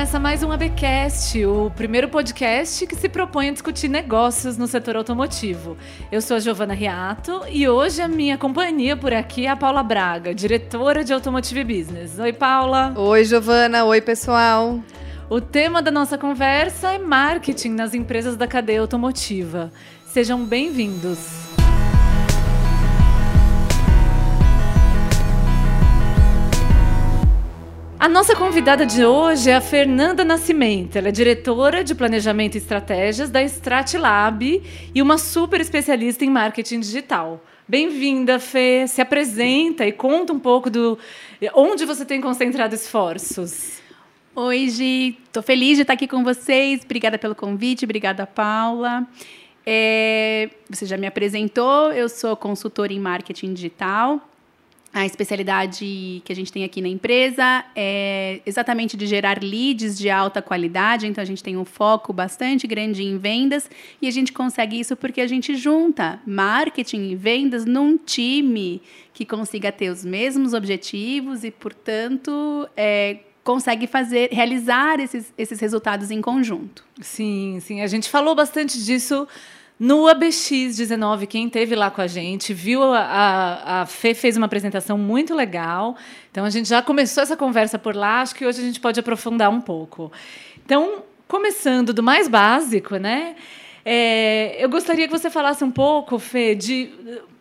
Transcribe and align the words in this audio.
começa 0.00 0.18
mais 0.18 0.42
um 0.42 0.50
ABcast, 0.50 1.44
o 1.44 1.70
primeiro 1.76 2.08
podcast 2.08 2.86
que 2.86 2.96
se 2.96 3.06
propõe 3.06 3.50
a 3.50 3.52
discutir 3.52 3.86
negócios 3.86 4.56
no 4.56 4.66
setor 4.66 4.96
automotivo. 4.96 5.76
Eu 6.10 6.22
sou 6.22 6.38
a 6.38 6.40
Giovana 6.40 6.72
Riato 6.72 7.42
e 7.50 7.68
hoje 7.68 8.00
a 8.00 8.08
minha 8.08 8.38
companhia 8.38 8.96
por 8.96 9.12
aqui 9.12 9.44
é 9.44 9.50
a 9.50 9.56
Paula 9.56 9.82
Braga, 9.82 10.34
diretora 10.34 11.04
de 11.04 11.12
Automotive 11.12 11.64
Business. 11.64 12.18
Oi, 12.18 12.32
Paula. 12.32 12.94
Oi, 12.96 13.24
Giovana. 13.26 13.84
Oi, 13.84 14.00
pessoal. 14.00 14.80
O 15.28 15.38
tema 15.38 15.82
da 15.82 15.90
nossa 15.90 16.16
conversa 16.16 16.92
é 16.92 16.98
marketing 16.98 17.72
nas 17.72 17.92
empresas 17.92 18.38
da 18.38 18.46
cadeia 18.46 18.80
automotiva. 18.80 19.70
Sejam 20.06 20.42
bem-vindos. 20.46 21.49
A 28.00 28.08
nossa 28.08 28.34
convidada 28.34 28.86
de 28.86 29.04
hoje 29.04 29.50
é 29.50 29.54
a 29.54 29.60
Fernanda 29.60 30.24
Nascimento. 30.24 30.96
Ela 30.96 31.08
é 31.08 31.12
diretora 31.12 31.84
de 31.84 31.94
Planejamento 31.94 32.54
e 32.54 32.56
Estratégias 32.56 33.28
da 33.28 33.42
Stratlab 33.42 34.62
e 34.94 35.02
uma 35.02 35.18
super 35.18 35.60
especialista 35.60 36.24
em 36.24 36.30
marketing 36.30 36.80
digital. 36.80 37.44
Bem-vinda, 37.68 38.38
Fê. 38.38 38.86
Se 38.88 39.02
apresenta 39.02 39.86
e 39.86 39.92
conta 39.92 40.32
um 40.32 40.38
pouco 40.38 40.70
do 40.70 40.98
onde 41.54 41.84
você 41.84 42.06
tem 42.06 42.22
concentrado 42.22 42.74
esforços. 42.74 43.82
Oi, 44.34 44.70
Gi. 44.70 45.18
Estou 45.26 45.42
feliz 45.42 45.76
de 45.76 45.82
estar 45.82 45.92
aqui 45.92 46.08
com 46.08 46.24
vocês. 46.24 46.80
Obrigada 46.82 47.18
pelo 47.18 47.34
convite. 47.34 47.84
Obrigada, 47.84 48.26
Paula. 48.26 49.06
É, 49.66 50.48
você 50.70 50.86
já 50.86 50.96
me 50.96 51.06
apresentou. 51.06 51.92
Eu 51.92 52.08
sou 52.08 52.34
consultora 52.34 52.94
em 52.94 52.98
marketing 52.98 53.52
digital. 53.52 54.26
A 54.92 55.06
especialidade 55.06 56.20
que 56.24 56.32
a 56.32 56.34
gente 56.34 56.52
tem 56.52 56.64
aqui 56.64 56.82
na 56.82 56.88
empresa 56.88 57.64
é 57.76 58.40
exatamente 58.44 58.96
de 58.96 59.06
gerar 59.06 59.40
leads 59.40 59.96
de 59.96 60.10
alta 60.10 60.42
qualidade, 60.42 61.06
então 61.06 61.22
a 61.22 61.24
gente 61.24 61.44
tem 61.44 61.56
um 61.56 61.64
foco 61.64 62.12
bastante 62.12 62.66
grande 62.66 63.04
em 63.04 63.16
vendas 63.16 63.70
e 64.02 64.08
a 64.08 64.10
gente 64.10 64.32
consegue 64.32 64.80
isso 64.80 64.96
porque 64.96 65.20
a 65.20 65.28
gente 65.28 65.54
junta 65.54 66.18
marketing 66.26 67.10
e 67.10 67.14
vendas 67.14 67.64
num 67.64 67.96
time 67.96 68.82
que 69.14 69.24
consiga 69.24 69.70
ter 69.70 69.90
os 69.90 70.04
mesmos 70.04 70.54
objetivos 70.54 71.44
e, 71.44 71.52
portanto, 71.52 72.68
é, 72.76 73.18
consegue 73.44 73.86
fazer, 73.86 74.30
realizar 74.32 74.98
esses, 74.98 75.32
esses 75.38 75.60
resultados 75.60 76.10
em 76.10 76.20
conjunto. 76.20 76.84
Sim, 77.00 77.58
sim, 77.60 77.80
a 77.80 77.86
gente 77.86 78.08
falou 78.08 78.34
bastante 78.34 78.82
disso 78.84 79.28
no 79.80 80.02
ABX19, 80.04 81.26
quem 81.26 81.48
teve 81.48 81.74
lá 81.74 81.90
com 81.90 82.02
a 82.02 82.06
gente, 82.06 82.52
viu 82.52 82.82
a, 82.82 83.00
a, 83.00 83.80
a 83.80 83.86
Fê 83.86 84.12
fez 84.12 84.36
uma 84.36 84.44
apresentação 84.44 84.98
muito 84.98 85.34
legal. 85.34 85.96
Então 86.30 86.44
a 86.44 86.50
gente 86.50 86.68
já 86.68 86.82
começou 86.82 87.22
essa 87.22 87.34
conversa 87.34 87.78
por 87.78 87.96
lá, 87.96 88.20
acho 88.20 88.34
que 88.34 88.44
hoje 88.44 88.60
a 88.60 88.62
gente 88.62 88.78
pode 88.78 89.00
aprofundar 89.00 89.48
um 89.48 89.58
pouco. 89.58 90.12
Então, 90.66 91.02
começando 91.26 91.94
do 91.94 92.02
mais 92.02 92.28
básico, 92.28 92.98
né? 92.98 93.34
É, 93.82 94.62
eu 94.62 94.68
gostaria 94.68 95.06
que 95.06 95.18
você 95.18 95.30
falasse 95.30 95.64
um 95.64 95.70
pouco, 95.70 96.18
Fê, 96.18 96.54
de 96.54 96.92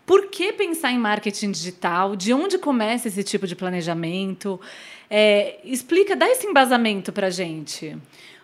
por 0.06 0.28
que 0.28 0.54
pensar 0.54 0.94
em 0.94 0.98
marketing 0.98 1.52
digital, 1.52 2.16
de 2.16 2.34
onde 2.34 2.58
começa 2.58 3.10
esse 3.10 3.22
tipo 3.22 3.46
de 3.46 3.56
planejamento. 3.56 4.62
É, 5.10 5.60
explica, 5.66 6.16
dá 6.16 6.30
esse 6.30 6.48
embasamento 6.48 7.12
para 7.12 7.28
a 7.28 7.30
gente. 7.30 7.98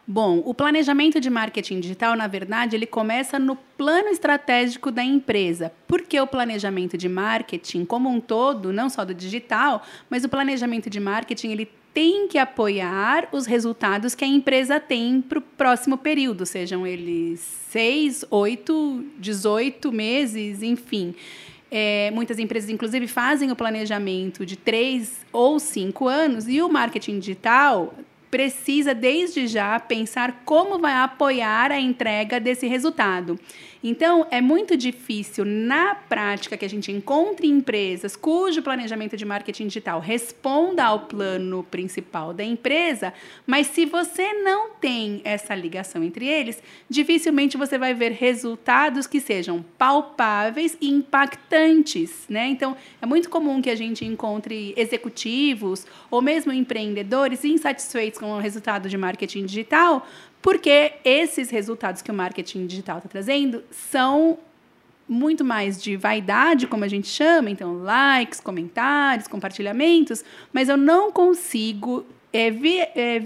Bom, 0.08 0.44
o 0.46 0.54
planejamento 0.54 1.20
de 1.20 1.32
marketing 1.32 1.80
digital, 1.80 2.16
na 2.16 2.28
verdade, 2.28 2.76
ele 2.76 2.86
começa 2.86 3.40
no 3.40 3.56
plano 3.56 4.10
estratégico 4.10 4.92
da 4.92 5.04
empresa. 5.04 5.72
Porque 5.88 6.20
o 6.20 6.28
planejamento 6.28 6.96
de 6.96 7.10
marketing, 7.10 7.86
como 7.86 8.08
um 8.08 8.20
todo, 8.20 8.72
não 8.72 8.88
só 8.88 9.04
do 9.04 9.16
digital, 9.16 9.82
mas 10.08 10.24
o 10.24 10.30
planejamento 10.30 10.92
de 10.92 11.00
marketing, 11.00 11.50
ele 11.50 11.70
tem 11.92 12.28
que 12.28 12.38
apoiar 12.38 13.28
os 13.32 13.48
resultados 13.48 14.14
que 14.14 14.24
a 14.24 14.28
empresa 14.28 14.80
tem 14.80 15.22
para 15.22 15.40
o 15.40 15.42
próximo 15.42 15.98
período, 15.98 16.46
sejam 16.46 16.86
eles 16.86 17.40
seis, 17.70 18.24
oito, 18.30 19.04
dezoito 19.18 19.92
meses, 19.92 20.62
enfim. 20.62 21.16
É, 21.72 22.12
muitas 22.12 22.38
empresas, 22.38 22.70
inclusive, 22.70 23.08
fazem 23.08 23.50
o 23.50 23.56
planejamento 23.56 24.46
de 24.46 24.56
três 24.56 25.26
ou 25.32 25.58
cinco 25.58 26.08
anos 26.08 26.48
e 26.48 26.62
o 26.62 26.70
marketing 26.70 27.18
digital 27.18 27.94
precisa 28.36 28.94
desde 28.94 29.48
já 29.48 29.80
pensar 29.80 30.42
como 30.44 30.78
vai 30.78 30.92
apoiar 30.92 31.72
a 31.72 31.80
entrega 31.80 32.38
desse 32.38 32.68
resultado. 32.68 33.40
Então, 33.88 34.26
é 34.32 34.42
muito 34.42 34.76
difícil 34.76 35.46
na 35.46 35.94
prática 35.94 36.58
que 36.58 36.66
a 36.66 36.68
gente 36.68 36.92
encontre 36.92 37.46
empresas 37.46 38.16
cujo 38.16 38.64
planejamento 38.64 39.16
de 39.16 39.24
marketing 39.24 39.68
digital 39.68 40.00
responda 40.00 40.84
ao 40.84 41.02
plano 41.02 41.64
principal 41.70 42.34
da 42.34 42.44
empresa, 42.44 43.14
mas 43.46 43.68
se 43.68 43.86
você 43.86 44.34
não 44.42 44.72
tem 44.72 45.22
essa 45.24 45.54
ligação 45.54 46.04
entre 46.04 46.26
eles, 46.28 46.64
dificilmente 46.90 47.58
você 47.58 47.78
vai 47.78 47.94
ver 47.94 48.14
resultados 48.14 49.06
que 49.06 49.22
sejam 49.22 49.64
palpáveis 49.78 50.76
e 50.82 50.90
impactantes, 50.90 52.26
né? 52.28 52.48
Então, 52.48 52.76
é 53.00 53.06
muito 53.06 53.30
comum 53.30 53.62
que 53.62 53.70
a 53.70 53.76
gente 53.76 54.04
encontre 54.04 54.74
executivos 54.76 55.86
ou 56.10 56.24
mesmo 56.24 56.52
empreendedores 56.52 57.46
insatisfeitos 57.46 58.20
com 58.20 58.32
o 58.32 58.40
resultado 58.40 58.90
de 58.90 58.98
marketing 58.98 59.46
digital, 59.46 60.08
porque 60.46 60.94
esses 61.04 61.50
resultados 61.50 62.04
que 62.04 62.12
o 62.12 62.14
marketing 62.14 62.68
digital 62.68 62.98
está 62.98 63.10
trazendo 63.10 63.64
são 63.72 64.38
muito 65.10 65.44
mais 65.44 65.82
de 65.82 65.98
vaidade, 65.98 66.68
como 66.68 66.84
a 66.84 66.88
gente 66.88 67.08
chama, 67.08 67.50
então 67.50 67.82
likes, 67.82 68.40
comentários, 68.40 69.28
compartilhamentos, 69.28 70.24
mas 70.54 70.70
eu 70.70 70.78
não 70.78 71.12
consigo 71.12 72.06
é, 72.32 72.52
vi, 72.52 72.78
é, 72.78 73.18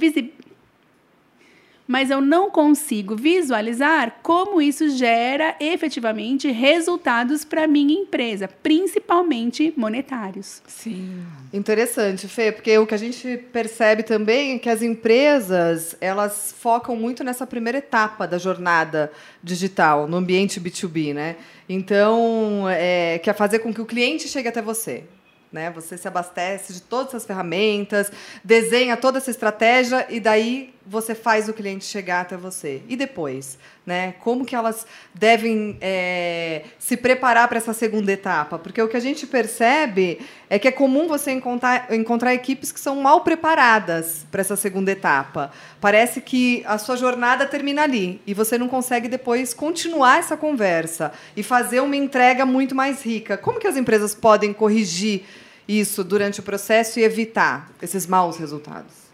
mas 1.90 2.12
eu 2.12 2.22
não 2.22 2.52
consigo 2.52 3.16
visualizar 3.16 4.18
como 4.22 4.62
isso 4.62 4.92
gera 4.92 5.56
efetivamente 5.60 6.52
resultados 6.52 7.44
para 7.44 7.66
minha 7.66 8.00
empresa, 8.00 8.48
principalmente 8.48 9.74
monetários. 9.76 10.62
Sim. 10.68 11.26
Interessante, 11.52 12.28
Fê, 12.28 12.52
porque 12.52 12.78
o 12.78 12.86
que 12.86 12.94
a 12.94 12.98
gente 12.98 13.38
percebe 13.52 14.04
também 14.04 14.54
é 14.54 14.60
que 14.60 14.70
as 14.70 14.84
empresas, 14.84 15.96
elas 16.00 16.54
focam 16.56 16.96
muito 16.96 17.24
nessa 17.24 17.48
primeira 17.48 17.80
etapa 17.80 18.28
da 18.28 18.38
jornada 18.38 19.12
digital, 19.42 20.08
no 20.08 20.18
ambiente 20.18 20.62
B2B, 20.62 21.16
né? 21.16 21.38
Então, 21.68 22.70
é, 22.70 23.18
quer 23.18 23.34
fazer 23.34 23.60
com 23.60 23.74
que 23.74 23.82
o 23.82 23.86
cliente 23.86 24.28
chegue 24.28 24.48
até 24.48 24.62
você. 24.62 25.06
Né? 25.52 25.72
Você 25.72 25.98
se 25.98 26.08
abastece 26.08 26.74
de 26.74 26.82
todas 26.82 27.08
essas 27.08 27.26
ferramentas, 27.26 28.12
desenha 28.44 28.96
toda 28.96 29.18
essa 29.18 29.32
estratégia 29.32 30.06
e 30.10 30.20
daí 30.20 30.74
você 30.86 31.16
faz 31.16 31.50
o 31.50 31.54
cliente 31.54 31.86
chegar 31.86 32.22
até 32.22 32.38
você. 32.38 32.84
E 32.88 32.96
depois? 32.96 33.58
Né? 33.86 34.14
Como 34.20 34.46
que 34.46 34.56
elas 34.56 34.86
devem 35.16 35.76
é, 35.82 36.64
se 36.78 36.96
preparar 36.96 37.48
para 37.48 37.58
essa 37.58 37.74
segunda 37.74 38.12
etapa? 38.12 38.60
Porque 38.60 38.80
o 38.80 38.88
que 38.88 38.96
a 38.96 39.00
gente 39.00 39.26
percebe 39.26 40.20
é 40.48 40.60
que 40.60 40.68
é 40.68 40.72
comum 40.72 41.08
você 41.08 41.32
encontrar, 41.32 41.92
encontrar 41.92 42.36
equipes 42.36 42.72
que 42.72 42.80
são 42.80 42.98
mal 42.98 43.22
preparadas 43.22 44.28
para 44.30 44.42
essa 44.42 44.56
segunda 44.56 44.92
etapa. 44.92 45.52
Parece 45.82 46.22
que 46.22 46.64
a 46.68 46.78
sua 46.78 46.98
jornada 46.98 47.48
termina 47.48 47.82
ali 47.82 48.22
e 48.28 48.34
você 48.34 48.60
não 48.60 48.68
consegue 48.68 49.08
depois 49.08 49.56
continuar 49.56 50.20
essa 50.20 50.38
conversa 50.38 51.12
e 51.36 51.42
fazer 51.42 51.80
uma 51.80 51.96
entrega 51.96 52.46
muito 52.46 52.76
mais 52.76 53.02
rica. 53.02 53.38
Como 53.38 53.60
que 53.60 53.68
as 53.68 53.76
empresas 53.76 54.14
podem 54.14 54.54
corrigir 54.54 55.24
isso 55.68 56.04
durante 56.04 56.42
o 56.42 56.44
processo 56.44 57.00
e 57.00 57.04
evitar 57.04 57.72
esses 57.82 58.06
maus 58.06 58.38
resultados? 58.38 59.09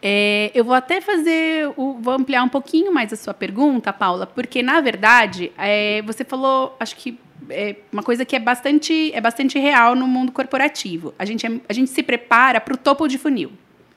É, 0.00 0.50
eu 0.54 0.64
vou 0.64 0.74
até 0.74 1.00
fazer, 1.00 1.72
o, 1.76 1.94
vou 1.94 2.14
ampliar 2.14 2.44
um 2.44 2.48
pouquinho 2.48 2.92
mais 2.92 3.12
a 3.12 3.16
sua 3.16 3.34
pergunta, 3.34 3.92
Paula, 3.92 4.26
porque 4.26 4.62
na 4.62 4.80
verdade 4.80 5.50
é, 5.58 6.02
você 6.02 6.24
falou, 6.24 6.76
acho 6.78 6.94
que 6.96 7.18
é 7.50 7.76
uma 7.92 8.02
coisa 8.02 8.24
que 8.24 8.36
é 8.36 8.38
bastante, 8.38 9.12
é 9.12 9.20
bastante 9.20 9.58
real 9.58 9.96
no 9.96 10.06
mundo 10.06 10.30
corporativo. 10.30 11.14
A 11.18 11.24
gente, 11.24 11.46
é, 11.46 11.60
a 11.68 11.72
gente 11.72 11.90
se 11.90 12.02
prepara 12.02 12.60
para 12.60 12.74
o 12.74 12.76
topo 12.76 13.08
de 13.08 13.18
funil, 13.18 13.50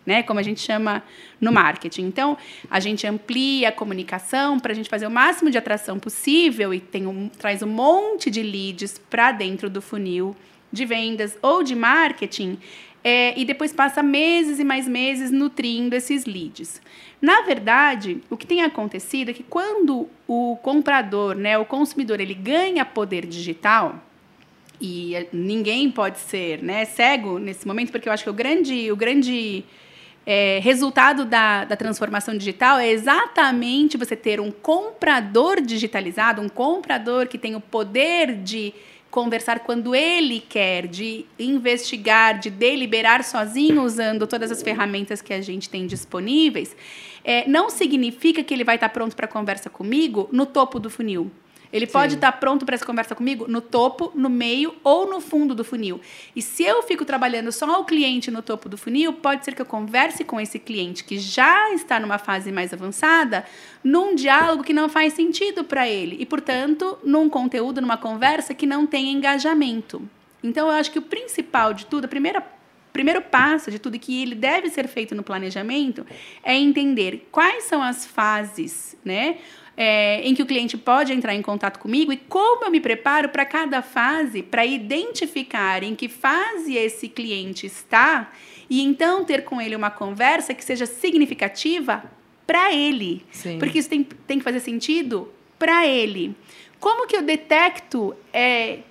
né? 0.06 0.24
Como 0.24 0.40
a 0.40 0.44
gente 0.44 0.60
chama 0.60 1.04
no 1.40 1.52
marketing. 1.52 2.04
Então, 2.04 2.38
a 2.70 2.80
gente 2.80 3.06
amplia 3.06 3.70
a 3.70 3.72
comunicação 3.72 4.60
para 4.60 4.72
a 4.72 4.76
gente 4.76 4.90
fazer 4.90 5.06
o 5.06 5.12
máximo 5.12 5.52
de 5.52 5.58
atração 5.58 6.00
possível 6.00 6.74
e 6.74 6.82
um, 7.06 7.30
traz 7.30 7.62
um 7.62 7.68
monte 7.68 8.32
de 8.32 8.42
leads 8.42 9.00
para 9.10 9.32
dentro 9.32 9.70
do 9.70 9.82
funil 9.82 10.36
de 10.72 10.86
vendas 10.86 11.38
ou 11.42 11.64
de 11.64 11.76
marketing 11.76 12.58
é, 13.04 13.40
e 13.40 13.46
depois 13.46 13.74
passa 13.74 14.04
meses 14.04 14.60
e 14.60 14.64
mais 14.64 14.88
meses 14.88 15.32
nutrindo 15.32 15.96
esses 15.96 16.26
leads. 16.26 16.82
Na 17.22 17.42
verdade, 17.42 18.22
o 18.30 18.38
que 18.38 18.48
tem 18.48 18.62
acontecido 18.62 19.30
é 19.30 19.34
que 19.34 19.44
quando 19.44 20.08
o 20.28 20.58
comprador, 20.62 21.36
né, 21.36 21.58
o 21.58 21.66
consumidor, 21.66 22.20
ele 22.20 22.34
ganha 22.34 22.86
poder 22.86 23.26
digital, 23.26 24.02
e 24.82 25.28
ninguém 25.32 25.92
pode 25.92 26.18
ser 26.18 26.64
né, 26.64 26.86
cego 26.86 27.38
nesse 27.38 27.68
momento, 27.68 27.92
porque 27.92 28.10
eu 28.10 28.14
acho 28.14 28.24
que 28.24 28.30
o 28.30 28.34
grande, 28.34 28.92
o 28.92 28.96
grande 28.96 29.64
é, 30.26 30.60
resultado 30.64 31.24
da, 31.24 31.66
da 31.66 31.76
transformação 31.76 32.36
digital 32.36 32.80
é 32.80 32.90
exatamente 32.90 33.96
você 33.96 34.16
ter 34.16 34.40
um 34.40 34.52
comprador 34.52 35.62
digitalizado, 35.62 36.42
um 36.42 36.50
comprador 36.50 37.28
que 37.28 37.38
tem 37.38 37.56
o 37.56 37.62
poder 37.62 38.36
de 38.36 38.74
conversar 39.12 39.60
quando 39.60 39.94
ele 39.94 40.40
quer, 40.40 40.88
de 40.88 41.26
investigar, 41.38 42.40
de 42.40 42.50
deliberar 42.50 43.24
sozinho 43.24 43.84
usando 43.84 44.26
todas 44.26 44.50
as 44.50 44.64
ferramentas 44.64 45.22
que 45.22 45.34
a 45.34 45.42
gente 45.42 45.70
tem 45.70 45.86
disponíveis, 45.86 46.76
é, 47.24 47.48
não 47.48 47.70
significa 47.70 48.42
que 48.44 48.54
ele 48.54 48.64
vai 48.64 48.76
estar 48.76 48.90
pronto 48.90 49.16
para 49.16 49.28
conversa 49.28 49.70
comigo 49.70 50.30
no 50.32 50.46
topo 50.46 50.80
do 50.80 50.90
funil. 50.90 51.30
Ele 51.72 51.88
pode 51.88 52.16
estar 52.16 52.32
pronto 52.34 52.66
para 52.66 52.76
essa 52.76 52.86
conversa 52.86 53.16
comigo 53.16 53.48
no 53.48 53.62
topo, 53.62 54.12
no 54.14 54.30
meio 54.30 54.76
ou 54.84 55.10
no 55.10 55.22
fundo 55.22 55.56
do 55.56 55.64
funil. 55.64 56.02
E 56.36 56.42
se 56.42 56.64
eu 56.64 56.84
fico 56.84 57.06
trabalhando 57.06 57.52
só 57.52 57.80
o 57.80 57.86
cliente 57.86 58.30
no 58.30 58.42
topo 58.42 58.68
do 58.68 58.78
funil, 58.78 59.14
pode 59.14 59.46
ser 59.46 59.56
que 59.56 59.62
eu 59.62 59.66
converse 59.66 60.24
com 60.24 60.40
esse 60.40 60.60
cliente 60.60 61.04
que 61.04 61.18
já 61.18 61.72
está 61.74 62.00
numa 62.00 62.18
fase 62.18 62.52
mais 62.52 62.74
avançada, 62.74 63.46
num 63.84 64.16
diálogo 64.16 64.64
que 64.64 64.74
não 64.74 64.90
faz 64.90 65.14
sentido 65.14 65.64
para 65.64 65.88
ele 65.88 66.18
e, 66.20 66.26
portanto, 66.26 66.98
num 67.04 67.30
conteúdo, 67.30 67.82
numa 67.82 67.98
conversa 67.98 68.54
que 68.54 68.66
não 68.66 68.86
tem 68.86 69.12
engajamento. 69.12 70.02
Então, 70.44 70.68
eu 70.68 70.74
acho 70.74 70.92
que 70.92 71.00
o 71.00 71.04
principal 71.04 71.74
de 71.74 71.86
tudo, 71.86 72.06
a 72.06 72.08
primeira 72.08 72.44
primeiro 72.92 73.22
passo 73.22 73.72
de 73.72 73.80
tudo 73.80 73.98
que 73.98 74.22
ele 74.22 74.36
deve 74.36 74.70
ser 74.70 74.88
feito 74.88 75.16
no 75.16 75.24
planejamento 75.24 76.06
é 76.44 76.56
entender 76.56 77.28
quais 77.32 77.64
são 77.64 77.82
as 77.82 78.06
fases, 78.06 78.98
né? 79.04 79.38
É, 79.84 80.22
em 80.22 80.36
que 80.36 80.44
o 80.44 80.46
cliente 80.46 80.78
pode 80.78 81.12
entrar 81.12 81.34
em 81.34 81.42
contato 81.42 81.80
comigo 81.80 82.14
e 82.14 82.18
como 82.18 82.66
eu 82.66 82.70
me 82.70 82.80
preparo 82.80 83.30
para 83.30 83.44
cada 83.44 83.82
fase, 83.82 84.44
para 84.44 84.64
identificar 84.64 85.82
em 85.82 85.96
que 85.96 86.08
fase 86.08 86.76
esse 86.76 87.10
cliente 87.10 87.66
está 87.66 88.32
e 88.70 88.80
então 88.80 89.26
ter 89.26 89.44
com 89.44 89.60
ele 89.60 89.76
uma 89.76 89.90
conversa 89.90 90.54
que 90.54 90.64
seja 90.64 90.86
significativa 90.86 92.04
para 92.46 92.72
ele. 92.72 93.26
Sim. 93.32 93.58
Porque 93.58 93.80
isso 93.80 93.90
tem, 93.90 94.04
tem 94.04 94.38
que 94.38 94.44
fazer 94.44 94.60
sentido 94.60 95.28
para 95.58 95.88
ele. 95.88 96.36
Como 96.80 97.08
que 97.08 97.16
eu 97.16 97.24
detecto 97.24 98.16
é, 98.32 98.82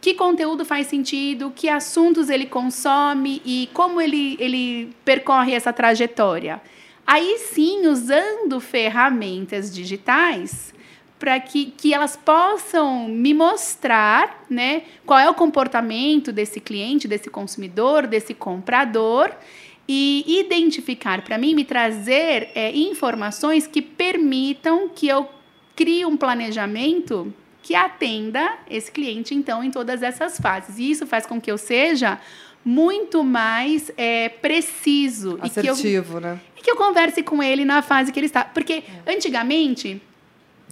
que 0.00 0.14
conteúdo 0.14 0.64
faz 0.64 0.86
sentido, 0.86 1.52
que 1.56 1.68
assuntos 1.68 2.30
ele 2.30 2.46
consome 2.46 3.42
e 3.44 3.68
como 3.72 4.00
ele, 4.00 4.36
ele 4.38 4.92
percorre 5.04 5.54
essa 5.54 5.72
trajetória? 5.72 6.62
Aí 7.06 7.38
sim, 7.38 7.86
usando 7.86 8.58
ferramentas 8.60 9.72
digitais 9.72 10.74
para 11.18 11.38
que, 11.40 11.66
que 11.66 11.94
elas 11.94 12.16
possam 12.16 13.08
me 13.08 13.32
mostrar 13.32 14.44
né, 14.50 14.82
qual 15.04 15.18
é 15.18 15.30
o 15.30 15.34
comportamento 15.34 16.32
desse 16.32 16.60
cliente, 16.60 17.08
desse 17.08 17.30
consumidor, 17.30 18.06
desse 18.06 18.34
comprador 18.34 19.32
e 19.88 20.40
identificar 20.40 21.22
para 21.22 21.38
mim, 21.38 21.54
me 21.54 21.64
trazer 21.64 22.50
é, 22.54 22.76
informações 22.76 23.66
que 23.66 23.80
permitam 23.80 24.88
que 24.88 25.06
eu 25.06 25.28
crie 25.76 26.04
um 26.04 26.16
planejamento 26.16 27.32
que 27.62 27.74
atenda 27.74 28.58
esse 28.70 28.90
cliente, 28.92 29.34
então, 29.34 29.62
em 29.62 29.70
todas 29.70 30.02
essas 30.02 30.38
fases. 30.38 30.78
E 30.78 30.90
isso 30.90 31.06
faz 31.06 31.26
com 31.26 31.40
que 31.40 31.50
eu 31.50 31.58
seja 31.58 32.20
muito 32.66 33.22
mais 33.22 33.92
é, 33.96 34.28
preciso. 34.28 35.38
Assertivo, 35.40 36.18
e 36.18 36.20
né? 36.20 36.40
E 36.58 36.62
que 36.62 36.68
eu 36.68 36.74
converse 36.74 37.22
com 37.22 37.40
ele 37.40 37.64
na 37.64 37.80
fase 37.80 38.10
que 38.10 38.18
ele 38.18 38.26
está. 38.26 38.44
Porque 38.44 38.82
antigamente. 39.06 40.02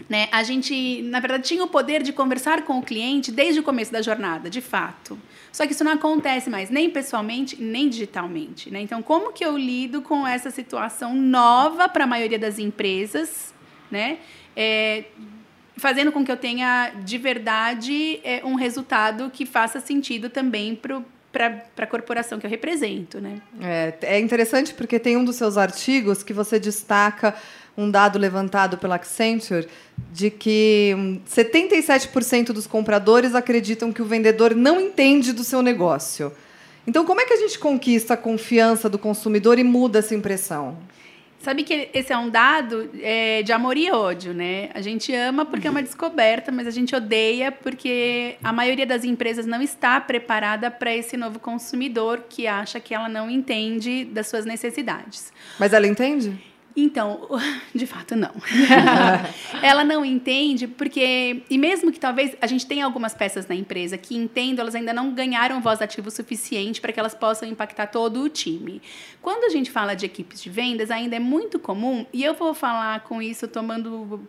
Né, 0.08 0.26
a 0.32 0.42
gente, 0.42 1.02
na 1.02 1.20
verdade, 1.20 1.44
tinha 1.44 1.62
o 1.62 1.68
poder 1.68 2.02
de 2.02 2.12
conversar 2.12 2.62
com 2.62 2.80
o 2.80 2.82
cliente 2.82 3.30
desde 3.30 3.60
o 3.60 3.62
começo 3.62 3.92
da 3.92 4.02
jornada, 4.02 4.50
de 4.50 4.60
fato. 4.60 5.16
Só 5.52 5.64
que 5.64 5.72
isso 5.72 5.84
não 5.84 5.92
acontece 5.92 6.50
mais, 6.50 6.68
nem 6.68 6.90
pessoalmente, 6.90 7.62
nem 7.62 7.88
digitalmente. 7.88 8.72
Né? 8.72 8.80
Então, 8.80 9.00
como 9.00 9.32
que 9.32 9.44
eu 9.44 9.56
lido 9.56 10.02
com 10.02 10.26
essa 10.26 10.50
situação 10.50 11.14
nova 11.14 11.88
para 11.88 12.02
a 12.02 12.06
maioria 12.08 12.40
das 12.40 12.58
empresas, 12.58 13.54
né? 13.88 14.18
É, 14.56 15.04
fazendo 15.76 16.10
com 16.10 16.24
que 16.24 16.32
eu 16.32 16.36
tenha 16.36 16.92
de 17.04 17.16
verdade 17.16 18.18
é, 18.24 18.44
um 18.44 18.56
resultado 18.56 19.30
que 19.30 19.46
faça 19.46 19.78
sentido 19.78 20.28
também 20.28 20.74
para 21.34 21.64
a 21.78 21.86
corporação 21.86 22.38
que 22.38 22.46
eu 22.46 22.50
represento, 22.50 23.20
né? 23.20 23.42
É, 23.60 23.94
é 24.02 24.20
interessante 24.20 24.72
porque 24.72 25.00
tem 25.00 25.16
um 25.16 25.24
dos 25.24 25.34
seus 25.34 25.58
artigos 25.58 26.22
que 26.22 26.32
você 26.32 26.60
destaca 26.60 27.34
um 27.76 27.90
dado 27.90 28.20
levantado 28.20 28.78
pela 28.78 28.94
Accenture 28.94 29.66
de 30.12 30.30
que 30.30 30.94
77% 31.28 32.52
dos 32.52 32.68
compradores 32.68 33.34
acreditam 33.34 33.92
que 33.92 34.00
o 34.00 34.04
vendedor 34.04 34.54
não 34.54 34.80
entende 34.80 35.32
do 35.32 35.42
seu 35.42 35.60
negócio. 35.60 36.32
Então, 36.86 37.04
como 37.04 37.20
é 37.20 37.24
que 37.24 37.32
a 37.32 37.38
gente 37.38 37.58
conquista 37.58 38.14
a 38.14 38.16
confiança 38.16 38.88
do 38.88 38.98
consumidor 38.98 39.58
e 39.58 39.64
muda 39.64 39.98
essa 39.98 40.14
impressão? 40.14 40.78
Sabe 41.44 41.62
que 41.62 41.90
esse 41.92 42.10
é 42.10 42.16
um 42.16 42.30
dado 42.30 42.88
é, 43.02 43.42
de 43.42 43.52
amor 43.52 43.76
e 43.76 43.90
ódio, 43.90 44.32
né? 44.32 44.70
A 44.72 44.80
gente 44.80 45.14
ama 45.14 45.44
porque 45.44 45.68
é 45.68 45.70
uma 45.70 45.82
descoberta, 45.82 46.50
mas 46.50 46.66
a 46.66 46.70
gente 46.70 46.96
odeia 46.96 47.52
porque 47.52 48.36
a 48.42 48.50
maioria 48.50 48.86
das 48.86 49.04
empresas 49.04 49.44
não 49.44 49.60
está 49.60 50.00
preparada 50.00 50.70
para 50.70 50.96
esse 50.96 51.18
novo 51.18 51.38
consumidor 51.38 52.24
que 52.30 52.46
acha 52.46 52.80
que 52.80 52.94
ela 52.94 53.10
não 53.10 53.30
entende 53.30 54.06
das 54.06 54.26
suas 54.26 54.46
necessidades. 54.46 55.30
Mas 55.60 55.74
ela 55.74 55.86
entende? 55.86 56.53
Então, 56.76 57.28
de 57.74 57.86
fato, 57.86 58.16
não. 58.16 58.32
ela 59.62 59.84
não 59.84 60.04
entende 60.04 60.66
porque, 60.66 61.42
e 61.48 61.56
mesmo 61.56 61.92
que 61.92 62.00
talvez 62.00 62.36
a 62.40 62.46
gente 62.46 62.66
tenha 62.66 62.84
algumas 62.84 63.14
peças 63.14 63.46
na 63.46 63.54
empresa 63.54 63.96
que 63.96 64.16
entendam, 64.16 64.62
elas 64.62 64.74
ainda 64.74 64.92
não 64.92 65.14
ganharam 65.14 65.60
voz 65.60 65.80
ativa 65.80 66.08
o 66.08 66.10
suficiente 66.10 66.80
para 66.80 66.92
que 66.92 66.98
elas 66.98 67.14
possam 67.14 67.48
impactar 67.48 67.86
todo 67.86 68.20
o 68.20 68.28
time. 68.28 68.82
Quando 69.22 69.44
a 69.44 69.48
gente 69.48 69.70
fala 69.70 69.94
de 69.94 70.04
equipes 70.04 70.42
de 70.42 70.50
vendas, 70.50 70.90
ainda 70.90 71.14
é 71.14 71.20
muito 71.20 71.58
comum, 71.58 72.04
e 72.12 72.24
eu 72.24 72.34
vou 72.34 72.52
falar 72.52 73.00
com 73.04 73.22
isso 73.22 73.46
tomando, 73.46 74.28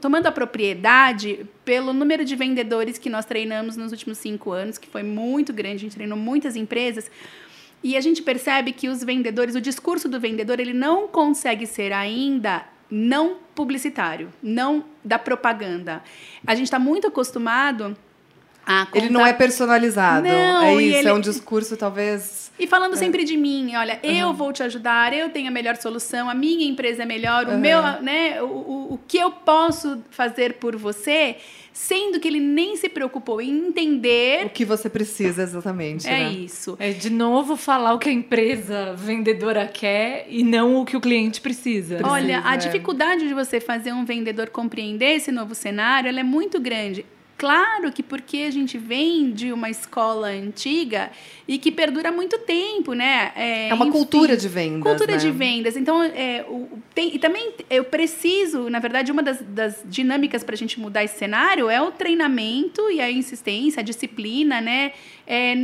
tomando 0.00 0.26
a 0.26 0.32
propriedade 0.32 1.46
pelo 1.64 1.92
número 1.92 2.24
de 2.24 2.36
vendedores 2.36 2.98
que 2.98 3.08
nós 3.08 3.24
treinamos 3.24 3.76
nos 3.76 3.90
últimos 3.90 4.18
cinco 4.18 4.52
anos, 4.52 4.76
que 4.76 4.88
foi 4.88 5.02
muito 5.02 5.52
grande, 5.52 5.76
a 5.76 5.80
gente 5.80 5.94
treinou 5.94 6.18
muitas 6.18 6.56
empresas. 6.56 7.10
E 7.82 7.96
a 7.96 8.00
gente 8.00 8.22
percebe 8.22 8.72
que 8.72 8.88
os 8.88 9.02
vendedores, 9.02 9.54
o 9.54 9.60
discurso 9.60 10.08
do 10.08 10.20
vendedor, 10.20 10.60
ele 10.60 10.74
não 10.74 11.08
consegue 11.08 11.66
ser 11.66 11.92
ainda 11.92 12.64
não 12.90 13.38
publicitário, 13.54 14.32
não 14.42 14.84
da 15.04 15.18
propaganda. 15.18 16.02
A 16.46 16.54
gente 16.54 16.66
está 16.66 16.78
muito 16.78 17.06
acostumado 17.06 17.96
a 18.64 18.86
contar... 18.86 18.98
Ele 18.98 19.10
não 19.10 19.26
é 19.26 19.32
personalizado. 19.32 20.26
Não, 20.26 20.62
é 20.62 20.74
isso, 20.82 20.98
ele... 20.98 21.08
é 21.08 21.12
um 21.12 21.20
discurso 21.20 21.76
talvez. 21.76 22.50
E 22.58 22.66
falando 22.66 22.94
é. 22.94 22.96
sempre 22.96 23.24
de 23.24 23.36
mim, 23.36 23.74
olha, 23.74 23.98
uhum. 24.02 24.10
eu 24.10 24.34
vou 24.34 24.52
te 24.52 24.62
ajudar, 24.62 25.12
eu 25.12 25.30
tenho 25.30 25.48
a 25.48 25.50
melhor 25.50 25.76
solução, 25.76 26.28
a 26.28 26.34
minha 26.34 26.68
empresa 26.68 27.02
é 27.02 27.06
melhor, 27.06 27.46
uhum. 27.46 27.56
o 27.56 27.58
meu, 27.58 27.82
né, 28.02 28.42
o, 28.42 28.46
o, 28.46 28.94
o 28.94 29.00
que 29.08 29.18
eu 29.18 29.30
posso 29.30 30.02
fazer 30.10 30.54
por 30.54 30.76
você 30.76 31.36
sendo 31.72 32.18
que 32.20 32.28
ele 32.28 32.40
nem 32.40 32.76
se 32.76 32.88
preocupou 32.88 33.40
em 33.40 33.68
entender 33.68 34.44
o 34.44 34.50
que 34.50 34.64
você 34.64 34.90
precisa 34.90 35.42
exatamente. 35.42 36.06
É 36.06 36.10
né? 36.10 36.32
isso. 36.32 36.76
É 36.78 36.90
de 36.90 37.08
novo 37.08 37.56
falar 37.56 37.94
o 37.94 37.98
que 37.98 38.08
a 38.08 38.12
empresa 38.12 38.92
vendedora 38.94 39.66
quer 39.66 40.26
e 40.28 40.42
não 40.42 40.76
o 40.76 40.84
que 40.84 40.96
o 40.96 41.00
cliente 41.00 41.40
precisa. 41.40 41.96
precisa 41.96 42.12
Olha, 42.12 42.42
a 42.44 42.54
é. 42.54 42.56
dificuldade 42.56 43.26
de 43.26 43.34
você 43.34 43.60
fazer 43.60 43.92
um 43.92 44.04
vendedor 44.04 44.50
compreender 44.50 45.16
esse 45.16 45.30
novo 45.30 45.54
cenário, 45.54 46.08
ela 46.08 46.20
é 46.20 46.24
muito 46.24 46.60
grande. 46.60 47.06
Claro 47.40 47.90
que 47.90 48.02
porque 48.02 48.44
a 48.46 48.50
gente 48.50 48.76
vem 48.76 49.32
de 49.32 49.50
uma 49.50 49.70
escola 49.70 50.26
antiga 50.26 51.10
e 51.48 51.56
que 51.56 51.72
perdura 51.72 52.12
muito 52.12 52.36
tempo, 52.40 52.92
né? 52.92 53.32
É, 53.34 53.70
é 53.70 53.72
uma 53.72 53.86
enfim, 53.86 53.96
cultura 53.96 54.36
de 54.36 54.46
vendas. 54.46 54.82
Cultura 54.82 55.12
né? 55.12 55.16
de 55.16 55.30
vendas. 55.30 55.74
Então, 55.74 56.02
é, 56.02 56.44
o, 56.46 56.68
tem, 56.94 57.16
e 57.16 57.18
também 57.18 57.54
eu 57.70 57.84
preciso, 57.84 58.68
na 58.68 58.78
verdade, 58.78 59.10
uma 59.10 59.22
das, 59.22 59.40
das 59.40 59.82
dinâmicas 59.86 60.44
para 60.44 60.54
a 60.54 60.58
gente 60.58 60.78
mudar 60.78 61.02
esse 61.02 61.16
cenário 61.16 61.70
é 61.70 61.80
o 61.80 61.90
treinamento 61.90 62.90
e 62.90 63.00
a 63.00 63.10
insistência, 63.10 63.80
a 63.80 63.82
disciplina, 63.82 64.60
né? 64.60 64.92
É, 65.32 65.54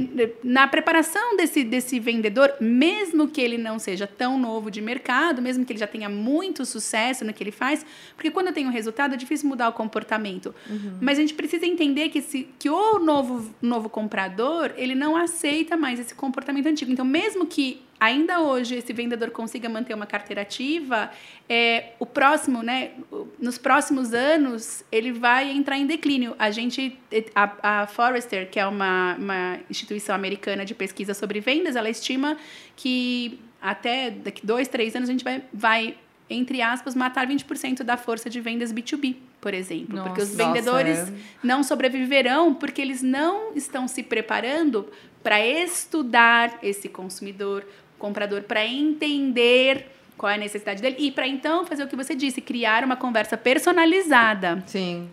na 0.45 0.69
preparação 0.69 1.37
desse, 1.37 1.65
desse 1.65 1.99
vendedor, 1.99 2.55
mesmo 2.61 3.27
que 3.27 3.41
ele 3.41 3.59
não 3.59 3.81
seja 3.81 4.07
tão 4.07 4.39
novo 4.39 4.71
de 4.71 4.81
mercado, 4.81 5.43
mesmo 5.43 5.65
que 5.65 5.73
ele 5.73 5.81
já 5.81 5.89
tenha 5.89 6.09
muito 6.09 6.65
sucesso 6.65 7.25
no 7.25 7.35
que 7.35 7.43
ele 7.43 7.51
faz, 7.51 7.85
porque 8.15 8.31
quando 8.31 8.47
eu 8.47 8.53
tenho 8.53 8.69
um 8.69 8.73
resultado 8.73 9.15
é 9.15 9.17
difícil 9.17 9.49
mudar 9.49 9.69
o 9.69 9.73
comportamento. 9.73 10.55
Uhum. 10.71 10.99
Mas 11.01 11.19
a 11.19 11.21
gente 11.21 11.35
precisa 11.35 11.67
entender 11.67 12.11
que, 12.11 12.23
se, 12.23 12.49
que 12.61 12.71
o 12.71 13.01
novo, 13.01 13.53
novo 13.61 13.89
comprador, 13.89 14.73
ele 14.77 14.95
não 14.95 15.17
aceita 15.17 15.77
mais 15.77 15.99
esse 15.99 16.15
comportamento 16.15 16.69
antigo. 16.69 16.93
Então, 16.93 17.05
mesmo 17.05 17.45
que 17.45 17.83
ainda 17.99 18.41
hoje 18.41 18.77
esse 18.77 18.93
vendedor 18.93 19.31
consiga 19.31 19.69
manter 19.69 19.95
uma 19.95 20.07
carteira 20.07 20.43
ativa, 20.43 21.11
é, 21.49 21.93
o 21.99 22.07
próximo, 22.07 22.63
né, 22.63 22.91
nos 23.39 23.59
próximos 23.59 24.13
anos, 24.13 24.85
ele 24.91 25.13
vai 25.13 25.51
entrar 25.51 25.79
em 25.79 25.87
declínio. 25.87 26.35
A 26.39 26.51
gente, 26.51 26.99
a, 27.35 27.83
a 27.83 27.87
Forrester, 27.87 28.51
que 28.51 28.59
é 28.59 28.67
uma, 28.67 29.17
uma 29.19 29.59
instituição 29.71 30.15
americana 30.15 30.65
de 30.65 30.75
pesquisa 30.75 31.15
sobre 31.15 31.41
vendas, 31.41 31.77
ela 31.77 31.91
estima 31.91 32.37
que 32.75 33.39
até 33.61 34.11
daqui 34.11 34.47
dois, 34.47 34.69
três 34.69 34.95
anos 34.95 35.09
a 35.09 35.13
gente 35.13 35.25
vai, 35.25 35.43
vai 35.53 35.97
entre 36.29 36.61
aspas, 36.61 36.95
matar 36.95 37.27
20% 37.27 37.83
da 37.83 37.97
força 37.97 38.29
de 38.29 38.41
vendas 38.41 38.73
B2B, 38.73 39.17
por 39.41 39.55
exemplo. 39.55 39.97
Nossa, 39.97 40.09
porque 40.09 40.23
os 40.23 40.35
vendedores 40.35 40.99
nossa, 40.99 41.13
é. 41.13 41.15
não 41.43 41.63
sobreviverão 41.63 42.55
porque 42.55 42.83
eles 42.83 43.03
não 43.03 43.55
estão 43.55 43.87
se 43.87 44.03
preparando 44.03 44.89
para 45.23 45.45
estudar 45.45 46.59
esse 46.63 46.89
consumidor, 46.89 47.65
comprador, 47.99 48.43
para 48.43 48.65
entender 48.67 49.87
qual 50.17 50.31
é 50.31 50.37
a 50.37 50.39
necessidade 50.39 50.81
dele 50.81 50.97
e 50.99 51.11
para 51.11 51.27
então 51.27 51.67
fazer 51.67 51.85
o 51.85 51.89
que 51.89 51.97
você 51.97 52.15
disse, 52.15 52.41
criar 52.41 52.85
uma 52.85 52.97
conversa 52.97 53.37
personalizada. 53.37 54.63
Sim. 54.67 55.09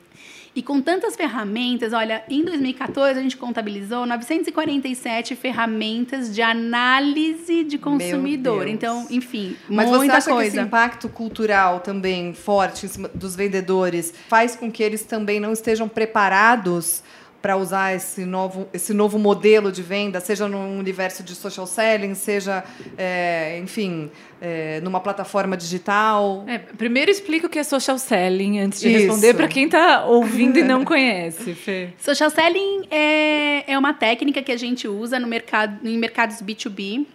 E 0.56 0.62
com 0.62 0.80
tantas 0.80 1.16
ferramentas, 1.16 1.94
olha, 1.94 2.24
em 2.30 2.44
2014 2.46 3.20
a 3.20 3.24
gente 3.24 3.36
contabilizou 3.36 4.06
947 4.06 5.36
ferramentas 5.36 6.34
de 6.34 6.44
análise 6.44 7.64
de 7.64 7.80
consumidor. 7.80 8.68
Então, 8.68 9.08
enfim, 9.10 9.56
Mas 9.68 9.90
muita 9.90 10.06
você 10.06 10.12
acha 10.12 10.32
coisa. 10.32 10.52
que 10.52 10.58
esse 10.58 10.66
impacto 10.66 11.10
cultural 11.10 11.80
também 11.80 12.36
forte 12.36 12.88
dos 13.16 13.36
vendedores 13.36 14.14
faz 14.28 14.56
com 14.56 14.72
que 14.72 14.84
eles 14.84 15.04
também 15.04 15.40
não 15.40 15.52
estejam 15.52 15.90
preparados 15.90 17.02
para 17.44 17.58
usar 17.58 17.94
esse 17.94 18.24
novo, 18.24 18.70
esse 18.74 18.94
novo 18.94 19.20
modelo 19.20 19.70
de 19.70 19.84
venda, 19.84 20.22
seja 20.22 20.48
no 20.48 20.80
universo 20.80 21.22
de 21.22 21.36
social 21.36 21.68
selling, 21.68 22.16
seja, 22.16 22.64
é, 22.98 23.60
enfim, 23.62 24.10
é, 24.42 24.80
numa 24.80 25.02
plataforma 25.02 25.58
digital? 25.58 26.46
É, 26.48 26.58
primeiro 26.58 27.12
explica 27.12 27.46
o 27.46 27.50
que 27.50 27.60
é 27.60 27.64
social 27.66 28.00
selling 28.00 28.62
antes 28.62 28.80
de 28.80 28.88
Isso. 28.88 28.98
responder 28.98 29.34
para 29.34 29.50
quem 29.50 29.66
está 29.66 30.06
ouvindo 30.06 30.58
e 30.58 30.64
não 30.64 30.86
conhece, 30.88 31.54
Fê. 31.54 31.90
Social 32.00 32.30
selling 32.30 32.88
é, 32.90 33.74
é 33.74 33.78
uma 33.78 33.94
técnica 33.94 34.42
que 34.42 34.52
a 34.54 34.58
gente 34.58 34.88
usa 34.88 35.20
no 35.20 35.28
mercado, 35.28 35.86
em 35.86 35.98
mercados 35.98 36.42
B2B 36.42 37.06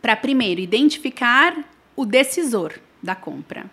para, 0.00 0.14
primeiro, 0.14 0.60
identificar 0.60 1.56
o 1.96 2.06
decisor 2.06 2.74
da 3.02 3.16
compra. 3.16 3.66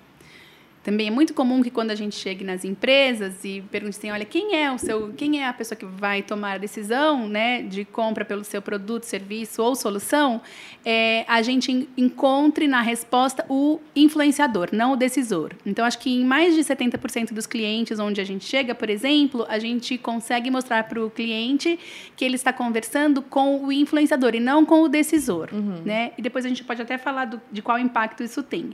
Também 0.88 1.08
é 1.10 1.12
muito 1.12 1.34
comum 1.34 1.62
que 1.62 1.70
quando 1.70 1.92
a 1.92 1.96
gente 1.96 2.16
chegue 2.16 2.46
nas 2.46 2.64
empresas 2.64 3.44
e 3.44 3.62
pergunte 3.70 3.98
assim, 3.98 4.10
olha, 4.10 4.24
quem 4.24 4.56
é 4.56 4.72
o 4.72 4.78
seu, 4.78 5.12
quem 5.18 5.42
é 5.44 5.46
a 5.46 5.52
pessoa 5.52 5.78
que 5.78 5.86
vai 5.86 6.22
tomar 6.22 6.54
a 6.54 6.58
decisão, 6.58 7.28
né, 7.28 7.62
de 7.62 7.84
compra 7.84 8.24
pelo 8.24 8.42
seu 8.46 8.62
produto, 8.62 9.04
serviço 9.04 9.62
ou 9.62 9.76
solução, 9.76 10.40
é, 10.86 11.26
a 11.28 11.42
gente 11.42 11.74
en- 11.74 11.88
encontre 11.98 12.70
na 12.70 12.80
resposta 12.80 13.46
o 13.50 13.82
influenciador, 13.94 14.70
não 14.72 14.94
o 14.94 14.96
decisor. 14.96 15.52
Então 15.66 15.84
acho 15.84 16.00
que 16.00 16.10
em 16.10 16.24
mais 16.24 16.56
de 16.56 16.62
70% 16.64 17.34
dos 17.34 17.46
clientes 17.46 18.00
onde 18.00 18.22
a 18.22 18.24
gente 18.24 18.46
chega, 18.46 18.74
por 18.74 18.90
exemplo, 18.90 19.46
a 19.50 19.60
gente 19.60 19.98
consegue 19.98 20.50
mostrar 20.50 20.86
para 20.86 21.04
o 21.06 21.10
cliente 21.10 21.78
que 22.16 22.24
ele 22.24 22.36
está 22.36 22.54
conversando 22.54 23.22
com 23.22 23.62
o 23.62 23.74
influenciador 23.74 24.36
e 24.36 24.40
não 24.40 24.66
com 24.66 24.84
o 24.84 24.88
decisor, 24.88 25.50
né? 25.84 26.12
E 26.18 26.22
depois 26.22 26.46
a 26.46 26.48
gente 26.48 26.64
pode 26.64 26.82
até 26.82 26.98
falar 26.98 27.26
do- 27.26 27.42
de 27.52 27.62
qual 27.62 27.78
impacto 27.78 28.24
isso 28.24 28.42
tem. 28.42 28.70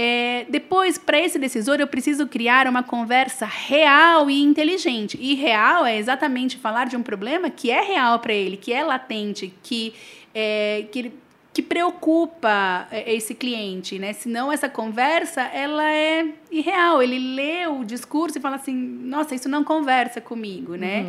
É, 0.00 0.46
depois, 0.48 0.96
para 0.96 1.18
esse 1.18 1.40
decisor, 1.40 1.80
eu 1.80 1.88
preciso 1.88 2.24
criar 2.28 2.68
uma 2.68 2.84
conversa 2.84 3.44
real 3.44 4.30
e 4.30 4.40
inteligente. 4.40 5.18
E 5.20 5.34
real 5.34 5.84
é 5.84 5.98
exatamente 5.98 6.56
falar 6.56 6.86
de 6.86 6.96
um 6.96 7.02
problema 7.02 7.50
que 7.50 7.68
é 7.68 7.80
real 7.82 8.20
para 8.20 8.32
ele, 8.32 8.56
que 8.56 8.72
é 8.72 8.84
latente, 8.84 9.52
que, 9.60 9.92
é, 10.32 10.84
que, 10.92 10.98
ele- 11.00 11.12
que 11.52 11.60
preocupa 11.62 12.86
é, 12.92 13.12
esse 13.12 13.34
cliente, 13.34 13.98
né? 13.98 14.12
Senão 14.12 14.52
essa 14.52 14.68
conversa 14.68 15.42
ela 15.42 15.90
é 15.90 16.26
irreal. 16.52 17.02
Ele 17.02 17.18
lê 17.34 17.66
o 17.66 17.82
discurso 17.82 18.38
e 18.38 18.40
fala 18.40 18.54
assim: 18.54 18.72
Nossa, 18.74 19.34
isso 19.34 19.48
não 19.48 19.64
conversa 19.64 20.20
comigo, 20.20 20.76
né? 20.76 21.04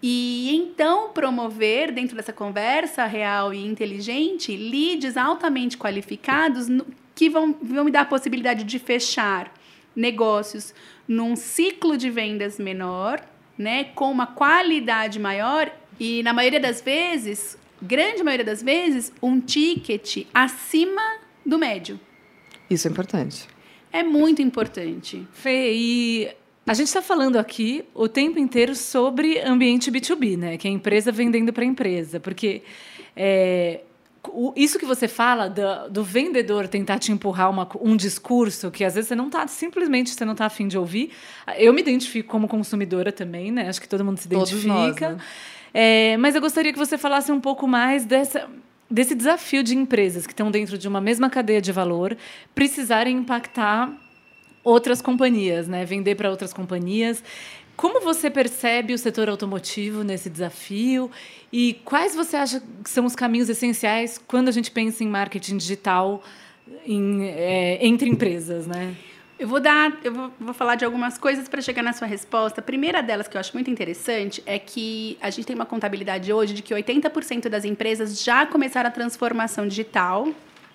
E 0.00 0.54
então 0.56 1.10
promover 1.10 1.90
dentro 1.92 2.16
dessa 2.16 2.32
conversa 2.32 3.04
real 3.06 3.52
e 3.52 3.64
inteligente 3.66 4.56
leads 4.56 5.16
altamente 5.16 5.76
qualificados 5.78 6.66
que 7.14 7.28
vão, 7.28 7.54
vão 7.62 7.84
me 7.84 7.90
dar 7.90 8.02
a 8.02 8.04
possibilidade 8.04 8.64
de 8.64 8.78
fechar 8.78 9.52
negócios 9.94 10.74
num 11.06 11.36
ciclo 11.36 11.96
de 11.96 12.10
vendas 12.10 12.58
menor, 12.58 13.20
né, 13.58 13.84
com 13.84 14.10
uma 14.10 14.26
qualidade 14.26 15.18
maior 15.18 15.70
e 16.00 16.22
na 16.22 16.32
maioria 16.32 16.60
das 16.60 16.80
vezes, 16.80 17.58
grande 17.80 18.22
maioria 18.22 18.44
das 18.44 18.62
vezes, 18.62 19.12
um 19.22 19.40
ticket 19.40 20.26
acima 20.32 21.02
do 21.44 21.58
médio. 21.58 22.00
Isso 22.70 22.88
é 22.88 22.90
importante. 22.90 23.46
É 23.92 24.02
muito 24.02 24.40
importante. 24.40 25.26
Fê, 25.32 25.72
e 25.74 26.28
a 26.66 26.74
gente 26.74 26.86
está 26.86 27.02
falando 27.02 27.36
aqui 27.36 27.84
o 27.92 28.08
tempo 28.08 28.38
inteiro 28.38 28.74
sobre 28.74 29.38
ambiente 29.40 29.90
B2B, 29.90 30.38
né? 30.38 30.56
Que 30.56 30.66
é 30.66 30.70
empresa 30.70 31.12
vendendo 31.12 31.52
para 31.52 31.64
empresa. 31.64 32.18
Porque 32.18 32.62
é, 33.14 33.80
isso 34.54 34.78
que 34.78 34.86
você 34.86 35.08
fala 35.08 35.48
do, 35.48 35.90
do 35.90 36.04
vendedor 36.04 36.68
tentar 36.68 36.98
te 36.98 37.10
empurrar 37.10 37.50
uma 37.50 37.68
um 37.80 37.96
discurso 37.96 38.70
que 38.70 38.84
às 38.84 38.94
vezes 38.94 39.08
você 39.08 39.14
não 39.14 39.26
está, 39.26 39.46
simplesmente 39.48 40.10
você 40.10 40.24
não 40.24 40.32
está 40.32 40.46
afim 40.46 40.68
de 40.68 40.78
ouvir. 40.78 41.10
Eu 41.56 41.72
me 41.72 41.80
identifico 41.80 42.28
como 42.30 42.46
consumidora 42.46 43.10
também, 43.10 43.50
né? 43.50 43.68
Acho 43.68 43.80
que 43.80 43.88
todo 43.88 44.04
mundo 44.04 44.18
se 44.18 44.26
identifica. 44.26 44.68
nós, 44.68 45.00
né? 45.00 45.16
É, 45.74 46.16
mas 46.18 46.34
eu 46.34 46.40
gostaria 46.40 46.72
que 46.72 46.78
você 46.78 46.96
falasse 46.98 47.32
um 47.32 47.40
pouco 47.40 47.66
mais 47.66 48.04
dessa, 48.04 48.48
desse 48.90 49.14
desafio 49.14 49.62
de 49.62 49.76
empresas 49.76 50.26
que 50.26 50.32
estão 50.32 50.50
dentro 50.50 50.76
de 50.76 50.86
uma 50.86 51.00
mesma 51.00 51.30
cadeia 51.30 51.60
de 51.60 51.72
valor 51.72 52.16
precisarem 52.54 53.16
impactar 53.16 53.90
outras 54.62 55.02
companhias, 55.02 55.66
né? 55.66 55.84
Vender 55.84 56.14
para 56.14 56.30
outras 56.30 56.52
companhias. 56.52 57.22
Como 57.76 58.00
você 58.00 58.30
percebe 58.30 58.92
o 58.92 58.98
setor 58.98 59.28
automotivo 59.28 60.04
nesse 60.04 60.28
desafio 60.28 61.10
e 61.52 61.74
quais 61.84 62.14
você 62.14 62.36
acha 62.36 62.62
que 62.82 62.90
são 62.90 63.04
os 63.04 63.16
caminhos 63.16 63.48
essenciais 63.48 64.18
quando 64.26 64.48
a 64.48 64.52
gente 64.52 64.70
pensa 64.70 65.02
em 65.02 65.08
marketing 65.08 65.56
digital 65.56 66.22
em, 66.86 67.24
é, 67.24 67.84
entre 67.84 68.08
empresas, 68.08 68.66
né? 68.66 68.94
Eu 69.38 69.48
vou 69.48 69.58
dar, 69.58 69.98
eu 70.04 70.12
vou, 70.12 70.30
vou 70.38 70.54
falar 70.54 70.76
de 70.76 70.84
algumas 70.84 71.18
coisas 71.18 71.48
para 71.48 71.60
chegar 71.60 71.82
na 71.82 71.92
sua 71.92 72.06
resposta. 72.06 72.60
A 72.60 72.62
primeira 72.62 73.02
delas 73.02 73.26
que 73.26 73.36
eu 73.36 73.40
acho 73.40 73.52
muito 73.54 73.68
interessante 73.68 74.40
é 74.46 74.56
que 74.58 75.18
a 75.20 75.30
gente 75.30 75.46
tem 75.46 75.56
uma 75.56 75.66
contabilidade 75.66 76.32
hoje 76.32 76.54
de 76.54 76.62
que 76.62 76.72
80% 76.72 77.48
das 77.48 77.64
empresas 77.64 78.22
já 78.22 78.46
começaram 78.46 78.88
a 78.88 78.92
transformação 78.92 79.66
digital 79.66 80.28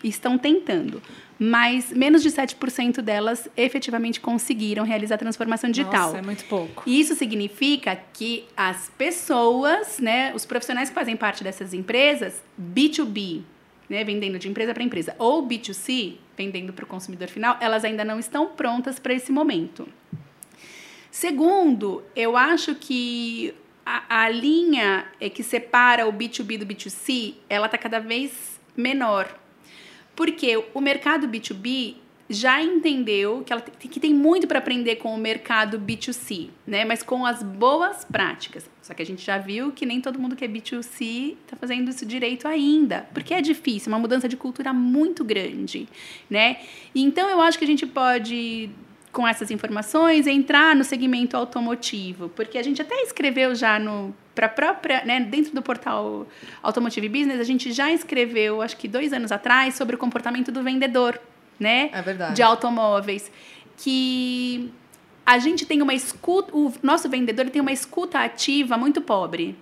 estão 0.03 0.37
tentando, 0.37 1.01
mas 1.39 1.91
menos 1.91 2.23
de 2.23 2.29
7% 2.29 3.01
delas 3.01 3.47
efetivamente 3.55 4.19
conseguiram 4.19 4.83
realizar 4.83 5.15
a 5.15 5.17
transformação 5.17 5.69
digital. 5.69 6.07
Nossa, 6.07 6.17
é 6.17 6.21
muito 6.21 6.45
pouco. 6.45 6.83
E 6.85 6.99
isso 6.99 7.15
significa 7.15 7.99
que 8.13 8.45
as 8.55 8.91
pessoas, 8.97 9.99
né, 9.99 10.33
os 10.33 10.45
profissionais 10.45 10.89
que 10.89 10.95
fazem 10.95 11.15
parte 11.15 11.43
dessas 11.43 11.73
empresas, 11.73 12.41
B2B, 12.59 13.41
né, 13.89 14.03
vendendo 14.03 14.37
de 14.39 14.47
empresa 14.47 14.73
para 14.73 14.83
empresa, 14.83 15.15
ou 15.17 15.47
B2C, 15.47 16.15
vendendo 16.35 16.73
para 16.73 16.85
o 16.85 16.87
consumidor 16.87 17.27
final, 17.27 17.57
elas 17.59 17.83
ainda 17.83 18.03
não 18.03 18.19
estão 18.19 18.47
prontas 18.47 18.99
para 18.99 19.13
esse 19.13 19.31
momento. 19.31 19.87
Segundo, 21.09 22.03
eu 22.15 22.37
acho 22.37 22.75
que 22.75 23.53
a, 23.85 24.23
a 24.23 24.29
linha 24.29 25.05
é 25.19 25.29
que 25.29 25.41
separa 25.41 26.07
o 26.07 26.13
B2B 26.13 26.59
do 26.59 26.65
B2C, 26.65 27.35
ela 27.49 27.65
está 27.67 27.77
cada 27.77 27.99
vez 27.99 28.59
menor. 28.75 29.27
Porque 30.17 30.61
o 30.73 30.81
mercado 30.81 31.27
B2B 31.27 31.95
já 32.27 32.61
entendeu 32.61 33.43
que, 33.45 33.53
ela 33.53 33.61
tem, 33.61 33.89
que 33.89 33.99
tem 33.99 34.13
muito 34.13 34.47
para 34.47 34.59
aprender 34.59 34.97
com 34.97 35.13
o 35.13 35.17
mercado 35.17 35.79
B2C, 35.79 36.49
né? 36.65 36.83
Mas 36.83 37.03
com 37.03 37.23
as 37.23 37.41
boas 37.41 38.03
práticas. 38.03 38.69
Só 38.81 38.95
que 38.95 39.01
a 39.01 39.05
gente 39.05 39.23
já 39.23 39.37
viu 39.37 39.71
que 39.71 39.85
nem 39.85 40.01
todo 40.01 40.19
mundo 40.19 40.35
que 40.35 40.43
é 40.43 40.47
B2C 40.47 41.37
está 41.43 41.55
fazendo 41.55 41.89
isso 41.89 42.05
direito 42.05 42.47
ainda, 42.47 43.07
porque 43.13 43.33
é 43.33 43.41
difícil, 43.41 43.91
uma 43.91 43.99
mudança 43.99 44.27
de 44.27 44.35
cultura 44.35 44.73
muito 44.73 45.23
grande, 45.23 45.87
né? 46.29 46.57
Então 46.95 47.29
eu 47.29 47.39
acho 47.39 47.57
que 47.57 47.63
a 47.63 47.67
gente 47.67 47.85
pode 47.85 48.71
com 49.11 49.27
essas 49.27 49.49
informações 49.51 50.27
entrar 50.27 50.75
no 50.75 50.83
segmento 50.83 51.35
automotivo, 51.35 52.29
porque 52.29 52.57
a 52.57 52.63
gente 52.63 52.81
até 52.81 52.95
escreveu 53.01 53.55
já 53.55 53.79
no 53.79 54.13
para 54.35 54.47
própria, 54.47 55.03
né, 55.03 55.19
dentro 55.19 55.51
do 55.55 55.63
portal 55.63 56.27
Automotive 56.61 57.09
Business, 57.09 57.39
a 57.39 57.43
gente 57.43 57.71
já 57.71 57.91
escreveu, 57.91 58.61
acho 58.61 58.77
que 58.77 58.87
dois 58.87 59.11
anos 59.11 59.31
atrás, 59.31 59.73
sobre 59.73 59.95
o 59.95 59.97
comportamento 59.97 60.51
do 60.51 60.61
vendedor, 60.61 61.19
né? 61.59 61.89
É 61.91 62.01
verdade. 62.03 62.35
De 62.35 62.43
automóveis. 62.43 63.31
Que 63.77 64.71
a 65.25 65.39
gente 65.39 65.65
tem 65.65 65.81
uma 65.81 65.95
escuta, 65.95 66.55
o 66.55 66.71
nosso 66.83 67.09
vendedor 67.09 67.49
tem 67.49 67.59
uma 67.59 67.71
escuta 67.71 68.19
ativa 68.19 68.77
muito 68.77 69.01
pobre. 69.01 69.57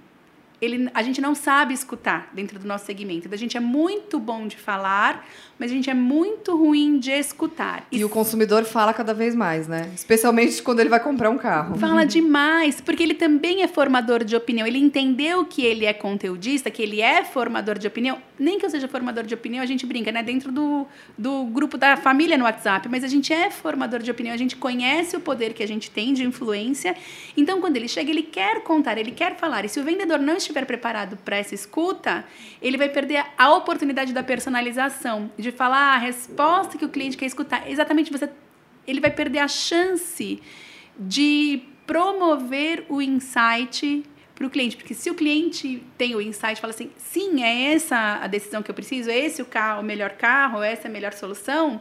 Ele, 0.61 0.89
a 0.93 1.03
gente 1.03 1.21
não 1.21 1.35
sabe 1.35 1.73
escutar 1.73 2.29
dentro 2.33 2.57
do 2.59 2.67
nosso 2.67 2.85
segmento. 2.85 3.27
A 3.31 3.37
gente 3.37 3.57
é 3.57 3.59
muito 3.59 4.19
bom 4.19 4.47
de 4.47 4.57
falar, 4.57 5.27
mas 5.59 5.71
a 5.71 5.73
gente 5.73 5.89
é 5.89 5.93
muito 5.93 6.55
ruim 6.55 6.99
de 6.99 7.11
escutar. 7.11 7.85
E 7.91 8.03
o 8.03 8.09
consumidor 8.09 8.63
fala 8.65 8.93
cada 8.93 9.13
vez 9.13 9.35
mais, 9.35 9.67
né? 9.67 9.91
Especialmente 9.93 10.61
quando 10.61 10.79
ele 10.79 10.89
vai 10.89 10.99
comprar 10.99 11.29
um 11.29 11.37
carro. 11.37 11.77
Fala 11.77 12.05
demais, 12.05 12.81
porque 12.81 13.03
ele 13.03 13.13
também 13.13 13.63
é 13.63 13.67
formador 13.67 14.23
de 14.23 14.35
opinião. 14.35 14.65
Ele 14.67 14.79
entendeu 14.79 15.45
que 15.45 15.63
ele 15.63 15.85
é 15.85 15.93
conteudista, 15.93 16.69
que 16.71 16.81
ele 16.81 17.01
é 17.01 17.23
formador 17.23 17.77
de 17.77 17.87
opinião. 17.87 18.17
Nem 18.37 18.59
que 18.59 18.65
eu 18.65 18.69
seja 18.69 18.87
formador 18.87 19.23
de 19.23 19.33
opinião, 19.33 19.63
a 19.63 19.65
gente 19.65 19.85
brinca, 19.85 20.11
né? 20.11 20.21
Dentro 20.21 20.51
do, 20.51 20.85
do 21.17 21.45
grupo 21.45 21.77
da 21.77 21.95
família 21.95 22.37
no 22.37 22.43
WhatsApp, 22.43 22.87
mas 22.89 23.03
a 23.03 23.07
gente 23.07 23.31
é 23.31 23.49
formador 23.49 24.01
de 24.01 24.11
opinião, 24.11 24.33
a 24.33 24.37
gente 24.37 24.55
conhece 24.55 25.15
o 25.15 25.19
poder 25.19 25.53
que 25.53 25.63
a 25.63 25.67
gente 25.67 25.89
tem 25.89 26.13
de 26.13 26.23
influência. 26.23 26.95
Então, 27.37 27.61
quando 27.61 27.77
ele 27.77 27.87
chega, 27.87 28.09
ele 28.09 28.23
quer 28.23 28.61
contar, 28.63 28.97
ele 28.97 29.11
quer 29.11 29.37
falar. 29.37 29.65
E 29.65 29.69
se 29.69 29.79
o 29.79 29.83
vendedor 29.83 30.19
não 30.19 30.37
estiver 30.37 30.65
preparado 30.65 31.17
para 31.17 31.37
essa 31.37 31.55
escuta, 31.55 32.25
ele 32.61 32.77
vai 32.77 32.89
perder 32.89 33.25
a 33.37 33.53
oportunidade 33.53 34.13
da 34.13 34.23
personalização, 34.23 35.31
de 35.37 35.51
falar 35.51 35.95
a 35.95 35.97
resposta 35.97 36.77
que 36.77 36.85
o 36.85 36.89
cliente 36.89 37.15
quer 37.15 37.25
escutar. 37.25 37.69
Exatamente, 37.69 38.11
você, 38.11 38.29
ele 38.85 38.99
vai 38.99 39.11
perder 39.11 39.39
a 39.39 39.47
chance 39.47 40.41
de 40.97 41.61
promover 41.85 42.85
o 42.89 43.01
insight 43.01 44.03
para 44.35 44.45
o 44.45 44.49
cliente, 44.49 44.75
porque 44.75 44.93
se 44.93 45.09
o 45.09 45.15
cliente 45.15 45.81
tem 45.97 46.13
o 46.13 46.21
insight, 46.21 46.59
fala 46.59 46.73
assim, 46.73 46.91
sim, 46.97 47.41
é 47.41 47.73
essa 47.73 48.19
a 48.21 48.27
decisão 48.27 48.61
que 48.61 48.69
eu 48.69 48.75
preciso, 48.75 49.09
é 49.09 49.17
esse 49.17 49.41
o 49.41 49.45
carro, 49.45 49.81
o 49.81 49.83
melhor 49.83 50.11
carro, 50.11 50.61
essa 50.61 50.87
é 50.87 50.89
a 50.89 50.91
melhor 50.91 51.13
solução, 51.13 51.79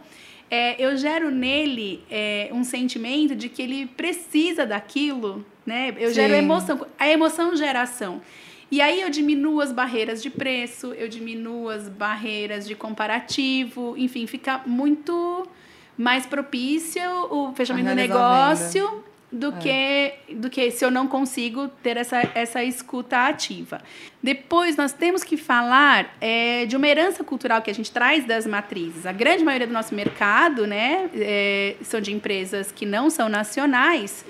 é, 0.49 0.81
eu 0.81 0.97
gero 0.97 1.31
nele 1.33 2.05
é, 2.09 2.49
um 2.53 2.63
sentimento 2.63 3.35
de 3.35 3.49
que 3.49 3.61
ele 3.61 3.87
precisa 3.87 4.65
daquilo, 4.65 5.45
né? 5.67 5.93
Eu 5.99 6.11
Sim. 6.11 6.15
gero 6.15 6.35
emoção. 6.35 6.87
A 6.97 7.09
emoção 7.09 7.57
gera 7.57 7.83
ação. 7.83 8.23
E 8.71 8.81
aí 8.81 9.01
eu 9.01 9.11
diminuo 9.11 9.61
as 9.61 9.73
barreiras 9.73 10.23
de 10.23 10.31
preço, 10.31 10.93
eu 10.95 11.09
diminuo 11.09 11.69
as 11.69 11.89
barreiras 11.89 12.67
de 12.69 12.75
comparativo, 12.75 13.95
enfim, 13.97 14.27
fica 14.27 14.61
muito 14.65 15.49
mais 15.97 16.27
propício 16.27 17.03
o 17.31 17.53
fechamento 17.55 17.89
do 17.89 17.95
negócio 17.95 19.05
do, 19.35 19.49
é. 19.49 19.59
que, 19.59 20.35
do 20.35 20.49
que 20.49 20.71
se 20.71 20.85
eu 20.85 20.91
não 20.91 21.09
consigo 21.09 21.67
ter 21.83 21.97
essa, 21.97 22.23
essa 22.35 22.63
escuta 22.63 23.27
ativa. 23.27 23.83
Depois, 24.23 24.77
nós 24.77 24.93
temos 24.93 25.25
que 25.25 25.37
falar 25.37 26.17
é, 26.21 26.65
de 26.67 26.77
uma 26.77 26.87
herança 26.87 27.25
cultural 27.25 27.61
que 27.61 27.71
a 27.71 27.75
gente 27.75 27.91
traz 27.91 28.25
das 28.25 28.47
matrizes. 28.47 29.05
A 29.05 29.13
grande 29.13 29.43
maioria 29.43 29.67
do 29.67 29.73
nosso 29.73 29.93
mercado 29.93 30.67
né, 30.69 31.11
é, 31.15 31.75
são 31.83 32.01
de 32.01 32.13
empresas 32.13 32.71
que 32.71 32.87
não 32.87 33.11
são 33.11 33.29
nacionais. 33.29 34.25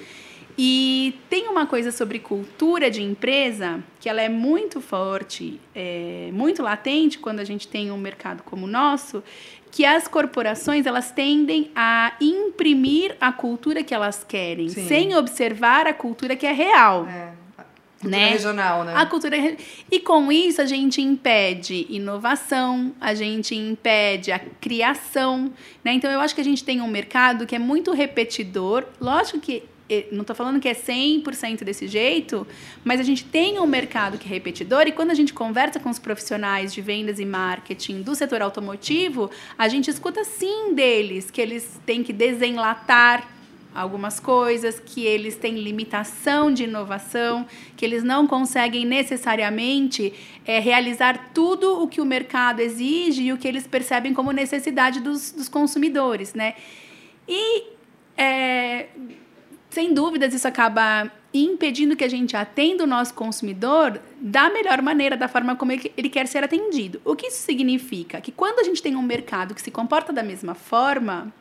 E 0.56 1.18
tem 1.28 1.48
uma 1.48 1.66
coisa 1.66 1.90
sobre 1.90 2.20
cultura 2.20 2.88
de 2.88 3.02
empresa 3.02 3.82
que 4.00 4.08
ela 4.08 4.22
é 4.22 4.28
muito 4.28 4.80
forte, 4.80 5.60
é, 5.74 6.30
muito 6.32 6.62
latente 6.62 7.18
quando 7.18 7.40
a 7.40 7.44
gente 7.44 7.66
tem 7.66 7.90
um 7.90 7.98
mercado 7.98 8.42
como 8.44 8.64
o 8.64 8.68
nosso, 8.68 9.22
que 9.74 9.84
as 9.84 10.06
corporações 10.06 10.86
elas 10.86 11.10
tendem 11.10 11.68
a 11.74 12.12
imprimir 12.20 13.16
a 13.20 13.32
cultura 13.32 13.82
que 13.82 13.92
elas 13.92 14.22
querem, 14.22 14.68
Sim. 14.68 14.86
sem 14.86 15.16
observar 15.16 15.88
a 15.88 15.92
cultura 15.92 16.36
que 16.36 16.46
é 16.46 16.52
real. 16.52 17.08
É. 17.08 17.32
Cultura 17.98 18.16
né? 18.16 18.28
regional, 18.28 18.84
né? 18.84 18.92
A 18.94 19.04
cultura 19.04 19.36
e 19.90 19.98
com 19.98 20.30
isso 20.30 20.62
a 20.62 20.64
gente 20.64 21.02
impede 21.02 21.88
inovação, 21.90 22.94
a 23.00 23.14
gente 23.14 23.56
impede 23.56 24.30
a 24.30 24.38
criação, 24.38 25.52
né? 25.82 25.92
Então 25.94 26.08
eu 26.08 26.20
acho 26.20 26.36
que 26.36 26.40
a 26.40 26.44
gente 26.44 26.62
tem 26.62 26.80
um 26.80 26.86
mercado 26.86 27.44
que 27.44 27.56
é 27.56 27.58
muito 27.58 27.90
repetidor. 27.90 28.84
Lógico 29.00 29.40
que 29.40 29.64
não 30.10 30.22
estou 30.22 30.34
falando 30.34 30.58
que 30.60 30.68
é 30.68 30.74
100% 30.74 31.62
desse 31.62 31.86
jeito, 31.86 32.46
mas 32.82 33.00
a 33.00 33.02
gente 33.02 33.24
tem 33.24 33.58
um 33.58 33.66
mercado 33.66 34.16
que 34.16 34.26
é 34.26 34.30
repetidor 34.30 34.86
e 34.86 34.92
quando 34.92 35.10
a 35.10 35.14
gente 35.14 35.32
conversa 35.32 35.78
com 35.78 35.90
os 35.90 35.98
profissionais 35.98 36.72
de 36.72 36.80
vendas 36.80 37.18
e 37.20 37.24
marketing 37.24 38.00
do 38.02 38.14
setor 38.14 38.40
automotivo, 38.40 39.30
a 39.58 39.68
gente 39.68 39.90
escuta 39.90 40.24
sim 40.24 40.74
deles 40.74 41.30
que 41.30 41.40
eles 41.40 41.80
têm 41.84 42.02
que 42.02 42.12
desenlatar 42.12 43.28
algumas 43.74 44.20
coisas, 44.20 44.78
que 44.78 45.04
eles 45.04 45.36
têm 45.36 45.56
limitação 45.56 46.52
de 46.52 46.62
inovação, 46.62 47.44
que 47.76 47.84
eles 47.84 48.04
não 48.04 48.26
conseguem 48.26 48.86
necessariamente 48.86 50.14
é, 50.46 50.60
realizar 50.60 51.32
tudo 51.34 51.82
o 51.82 51.88
que 51.88 52.00
o 52.00 52.04
mercado 52.04 52.60
exige 52.60 53.24
e 53.24 53.32
o 53.32 53.36
que 53.36 53.48
eles 53.48 53.66
percebem 53.66 54.14
como 54.14 54.30
necessidade 54.30 55.00
dos, 55.00 55.32
dos 55.32 55.48
consumidores, 55.48 56.34
né? 56.34 56.54
E 57.26 57.64
é, 58.16 58.86
sem 59.74 59.92
dúvidas, 59.92 60.32
isso 60.32 60.46
acaba 60.46 61.10
impedindo 61.32 61.96
que 61.96 62.04
a 62.04 62.08
gente 62.08 62.36
atenda 62.36 62.84
o 62.84 62.86
nosso 62.86 63.12
consumidor 63.12 64.00
da 64.20 64.48
melhor 64.48 64.80
maneira, 64.80 65.16
da 65.16 65.26
forma 65.26 65.56
como 65.56 65.72
ele 65.72 66.08
quer 66.08 66.28
ser 66.28 66.44
atendido. 66.44 67.02
O 67.04 67.16
que 67.16 67.26
isso 67.26 67.42
significa? 67.42 68.20
Que 68.20 68.30
quando 68.30 68.60
a 68.60 68.62
gente 68.62 68.80
tem 68.80 68.94
um 68.94 69.02
mercado 69.02 69.52
que 69.52 69.60
se 69.60 69.72
comporta 69.72 70.12
da 70.12 70.22
mesma 70.22 70.54
forma, 70.54 71.32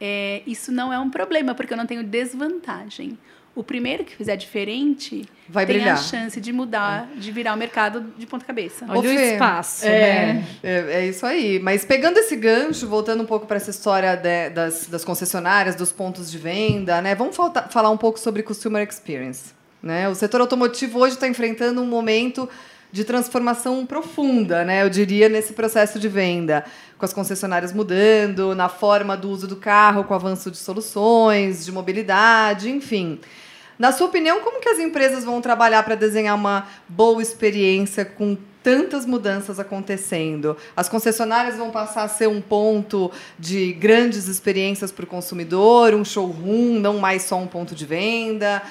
é, 0.00 0.42
isso 0.44 0.72
não 0.72 0.92
é 0.92 0.98
um 0.98 1.08
problema, 1.08 1.54
porque 1.54 1.72
eu 1.72 1.76
não 1.76 1.86
tenho 1.86 2.02
desvantagem 2.02 3.16
o 3.54 3.62
primeiro 3.62 4.02
que 4.02 4.16
fizer 4.16 4.36
diferente 4.36 5.26
Vai 5.48 5.66
tem 5.66 5.76
brilhar. 5.76 5.94
a 5.94 6.00
chance 6.00 6.40
de 6.40 6.52
mudar, 6.52 7.08
de 7.14 7.30
virar 7.30 7.52
o 7.52 7.56
mercado 7.56 8.12
de 8.16 8.26
ponta 8.26 8.44
cabeça. 8.44 8.86
Olha 8.88 9.10
o 9.10 9.12
espaço. 9.12 9.86
É, 9.86 9.90
né? 9.90 10.46
é, 10.62 10.70
é, 11.00 11.06
isso 11.06 11.26
aí. 11.26 11.58
Mas 11.58 11.84
pegando 11.84 12.18
esse 12.18 12.34
gancho, 12.34 12.88
voltando 12.88 13.22
um 13.22 13.26
pouco 13.26 13.46
para 13.46 13.58
essa 13.58 13.70
história 13.70 14.16
de, 14.16 14.50
das, 14.50 14.86
das 14.86 15.04
concessionárias, 15.04 15.74
dos 15.74 15.92
pontos 15.92 16.30
de 16.30 16.38
venda, 16.38 17.02
né? 17.02 17.14
Vamos 17.14 17.36
falta, 17.36 17.62
falar 17.68 17.90
um 17.90 17.98
pouco 17.98 18.18
sobre 18.18 18.42
customer 18.42 18.86
experience. 18.88 19.52
Né? 19.82 20.08
O 20.08 20.14
setor 20.14 20.40
automotivo 20.40 21.00
hoje 21.00 21.16
está 21.16 21.28
enfrentando 21.28 21.82
um 21.82 21.86
momento 21.86 22.48
de 22.92 23.04
transformação 23.04 23.84
profunda, 23.86 24.64
né? 24.64 24.82
Eu 24.82 24.90
diria 24.90 25.28
nesse 25.28 25.54
processo 25.54 25.98
de 25.98 26.08
venda, 26.08 26.64
com 26.98 27.04
as 27.04 27.12
concessionárias 27.12 27.72
mudando, 27.72 28.54
na 28.54 28.68
forma 28.68 29.16
do 29.16 29.30
uso 29.30 29.48
do 29.48 29.56
carro, 29.56 30.04
com 30.04 30.12
o 30.12 30.16
avanço 30.16 30.50
de 30.50 30.58
soluções, 30.58 31.64
de 31.64 31.72
mobilidade, 31.72 32.70
enfim. 32.70 33.18
Na 33.82 33.90
sua 33.90 34.06
opinião, 34.06 34.38
como 34.42 34.60
que 34.60 34.68
as 34.68 34.78
empresas 34.78 35.24
vão 35.24 35.40
trabalhar 35.40 35.82
para 35.82 35.96
desenhar 35.96 36.36
uma 36.36 36.68
boa 36.88 37.20
experiência 37.20 38.04
com 38.04 38.38
tantas 38.62 39.04
mudanças 39.04 39.58
acontecendo? 39.58 40.56
As 40.76 40.88
concessionárias 40.88 41.56
vão 41.56 41.72
passar 41.72 42.04
a 42.04 42.08
ser 42.08 42.28
um 42.28 42.40
ponto 42.40 43.10
de 43.36 43.72
grandes 43.72 44.28
experiências 44.28 44.92
para 44.92 45.02
o 45.02 45.08
consumidor, 45.08 45.94
um 45.94 46.04
showroom, 46.04 46.78
não 46.78 46.98
mais 46.98 47.22
só 47.22 47.36
um 47.36 47.48
ponto 47.48 47.74
de 47.74 47.84
venda. 47.84 48.62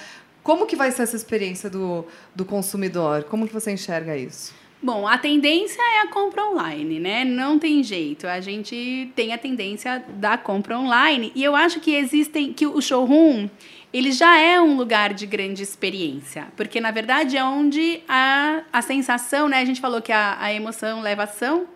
Como 0.41 0.65
que 0.65 0.77
vai 0.77 0.91
ser 0.91 1.01
essa 1.01 1.17
experiência 1.17 1.69
do, 1.69 2.05
do 2.33 2.45
consumidor? 2.45 3.25
Como 3.25 3.45
que 3.45 3.53
você 3.53 3.69
enxerga 3.69 4.15
isso? 4.15 4.60
Bom, 4.83 5.07
a 5.07 5.15
tendência 5.15 5.79
é 5.79 6.01
a 6.01 6.07
compra 6.07 6.43
online, 6.43 6.99
né? 6.99 7.23
Não 7.23 7.59
tem 7.59 7.83
jeito. 7.83 8.25
A 8.25 8.41
gente 8.41 9.11
tem 9.15 9.31
a 9.31 9.37
tendência 9.37 10.03
da 10.15 10.37
compra 10.37 10.77
online 10.79 11.31
e 11.35 11.43
eu 11.43 11.55
acho 11.55 11.79
que 11.79 11.93
existem 11.93 12.51
que 12.51 12.65
o 12.65 12.81
showroom 12.81 13.47
ele 13.93 14.11
já 14.11 14.39
é 14.39 14.59
um 14.59 14.77
lugar 14.77 15.13
de 15.13 15.25
grande 15.25 15.61
experiência, 15.61 16.47
porque 16.55 16.79
na 16.79 16.91
verdade 16.91 17.35
é 17.35 17.43
onde 17.43 18.01
a, 18.07 18.61
a 18.71 18.81
sensação, 18.81 19.49
né? 19.49 19.59
A 19.59 19.65
gente 19.65 19.81
falou 19.81 20.01
que 20.01 20.11
a, 20.11 20.37
a 20.39 20.51
emoção 20.53 21.01
leva 21.01 21.23
ação 21.23 21.67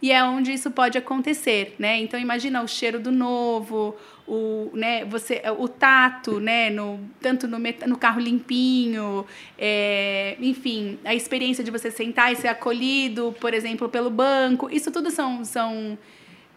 e 0.00 0.12
é 0.12 0.22
onde 0.22 0.52
isso 0.52 0.70
pode 0.70 0.98
acontecer, 0.98 1.74
né? 1.78 1.98
Então 2.00 2.18
imagina 2.18 2.62
o 2.62 2.68
cheiro 2.68 3.00
do 3.00 3.10
novo, 3.10 3.96
o, 4.26 4.70
né, 4.74 5.04
você, 5.04 5.42
o 5.58 5.68
tato, 5.68 6.40
né, 6.40 6.68
no, 6.70 7.00
tanto 7.20 7.46
no, 7.46 7.58
no 7.58 7.96
carro 7.96 8.20
limpinho, 8.20 9.24
é, 9.58 10.36
enfim, 10.40 10.98
a 11.04 11.14
experiência 11.14 11.62
de 11.62 11.70
você 11.70 11.90
sentar 11.90 12.32
e 12.32 12.36
ser 12.36 12.48
acolhido, 12.48 13.34
por 13.40 13.54
exemplo, 13.54 13.88
pelo 13.88 14.10
banco, 14.10 14.68
isso 14.70 14.90
tudo 14.90 15.10
são, 15.10 15.44
são 15.44 15.96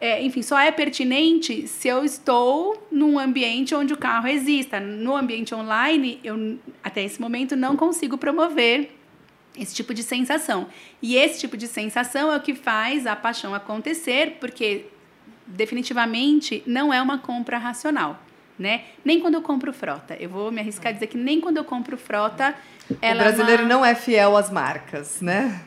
é, 0.02 0.24
enfim, 0.24 0.42
só 0.42 0.58
é 0.58 0.72
pertinente 0.72 1.68
se 1.68 1.88
eu 1.88 2.06
estou 2.06 2.88
num 2.90 3.20
ambiente 3.20 3.76
onde 3.76 3.94
o 3.94 3.98
carro 3.98 4.28
exista. 4.28 4.80
No 4.80 5.16
ambiente 5.16 5.54
online, 5.54 6.20
eu 6.24 6.58
até 6.82 7.04
esse 7.04 7.20
momento 7.20 7.56
não 7.56 7.76
consigo 7.76 8.18
promover 8.18 8.99
esse 9.58 9.76
tipo 9.76 9.94
de 9.94 10.04
sensação. 10.04 10.68
E 11.02 11.16
esse 11.16 11.40
tipo 11.40 11.58
de 11.58 11.68
sensação 11.68 12.32
é 12.32 12.38
o 12.38 12.42
que 12.42 12.54
faz 12.54 13.06
a 13.06 13.16
paixão 13.16 13.54
acontecer, 13.54 14.38
porque 14.40 14.86
definitivamente 15.46 16.64
não 16.66 16.94
é 16.94 17.02
uma 17.02 17.18
compra 17.18 17.58
racional. 17.58 18.22
Né? 18.58 18.84
Nem 19.06 19.22
quando 19.22 19.36
eu 19.36 19.42
compro 19.42 19.72
frota. 19.72 20.18
Eu 20.20 20.30
vou 20.30 20.52
me 20.52 20.60
arriscar 20.60 20.90
a 20.90 20.92
dizer 20.92 21.08
que 21.08 21.18
nem 21.18 21.40
quando 21.40 21.58
eu 21.58 21.64
compro 21.64 21.98
frota. 21.98 22.54
o 22.90 22.96
brasileiro 22.96 23.64
não... 23.64 23.80
não 23.80 23.86
é 23.86 23.96
fiel 23.96 24.36
às 24.36 24.52
marcas, 24.52 25.22
né? 25.22 25.62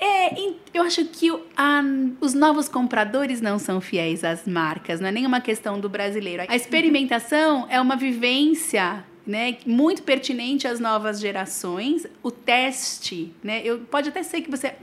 É, 0.00 0.54
eu 0.72 0.84
acho 0.84 1.04
que 1.06 1.28
a, 1.56 1.82
os 2.20 2.32
novos 2.32 2.68
compradores 2.68 3.40
não 3.40 3.58
são 3.58 3.80
fiéis 3.80 4.22
às 4.22 4.46
marcas, 4.46 5.00
não 5.00 5.08
é 5.08 5.12
nenhuma 5.12 5.40
questão 5.40 5.80
do 5.80 5.88
brasileiro. 5.88 6.44
A 6.48 6.54
experimentação 6.54 7.66
é 7.68 7.80
uma 7.80 7.96
vivência 7.96 9.04
né, 9.28 9.58
muito 9.66 10.02
pertinente 10.02 10.66
às 10.66 10.80
novas 10.80 11.20
gerações. 11.20 12.06
O 12.22 12.30
teste, 12.30 13.30
né, 13.44 13.60
eu, 13.62 13.80
pode 13.80 14.08
até 14.08 14.22
ser 14.22 14.40
que 14.40 14.50
você, 14.50 14.74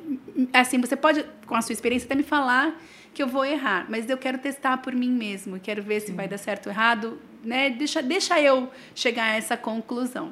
assim, 0.54 0.80
você 0.80 0.96
pode, 0.96 1.26
com 1.48 1.56
a 1.56 1.64
sua 1.64 1.74
experiência, 1.74 2.06
até 2.06 2.14
me 2.14 2.22
falar 2.22 2.80
que 3.12 3.24
eu 3.24 3.28
vou 3.28 3.44
errar, 3.44 3.88
mas 3.90 4.08
eu 4.08 4.18
quero 4.20 4.38
testar 4.38 4.78
por 4.78 4.94
mim 4.94 5.10
mesmo, 5.10 5.60
quero 5.60 5.82
ver 5.82 6.02
se 6.02 6.12
vai 6.12 6.28
dar 6.28 6.38
certo 6.38 6.68
ou 6.68 6.72
errado, 6.72 7.20
né? 7.44 7.72
Deixa, 7.72 8.04
deixa 8.04 8.40
eu 8.40 8.70
chegar 8.94 9.32
a 9.32 9.36
essa 9.36 9.58
conclusão, 9.58 10.32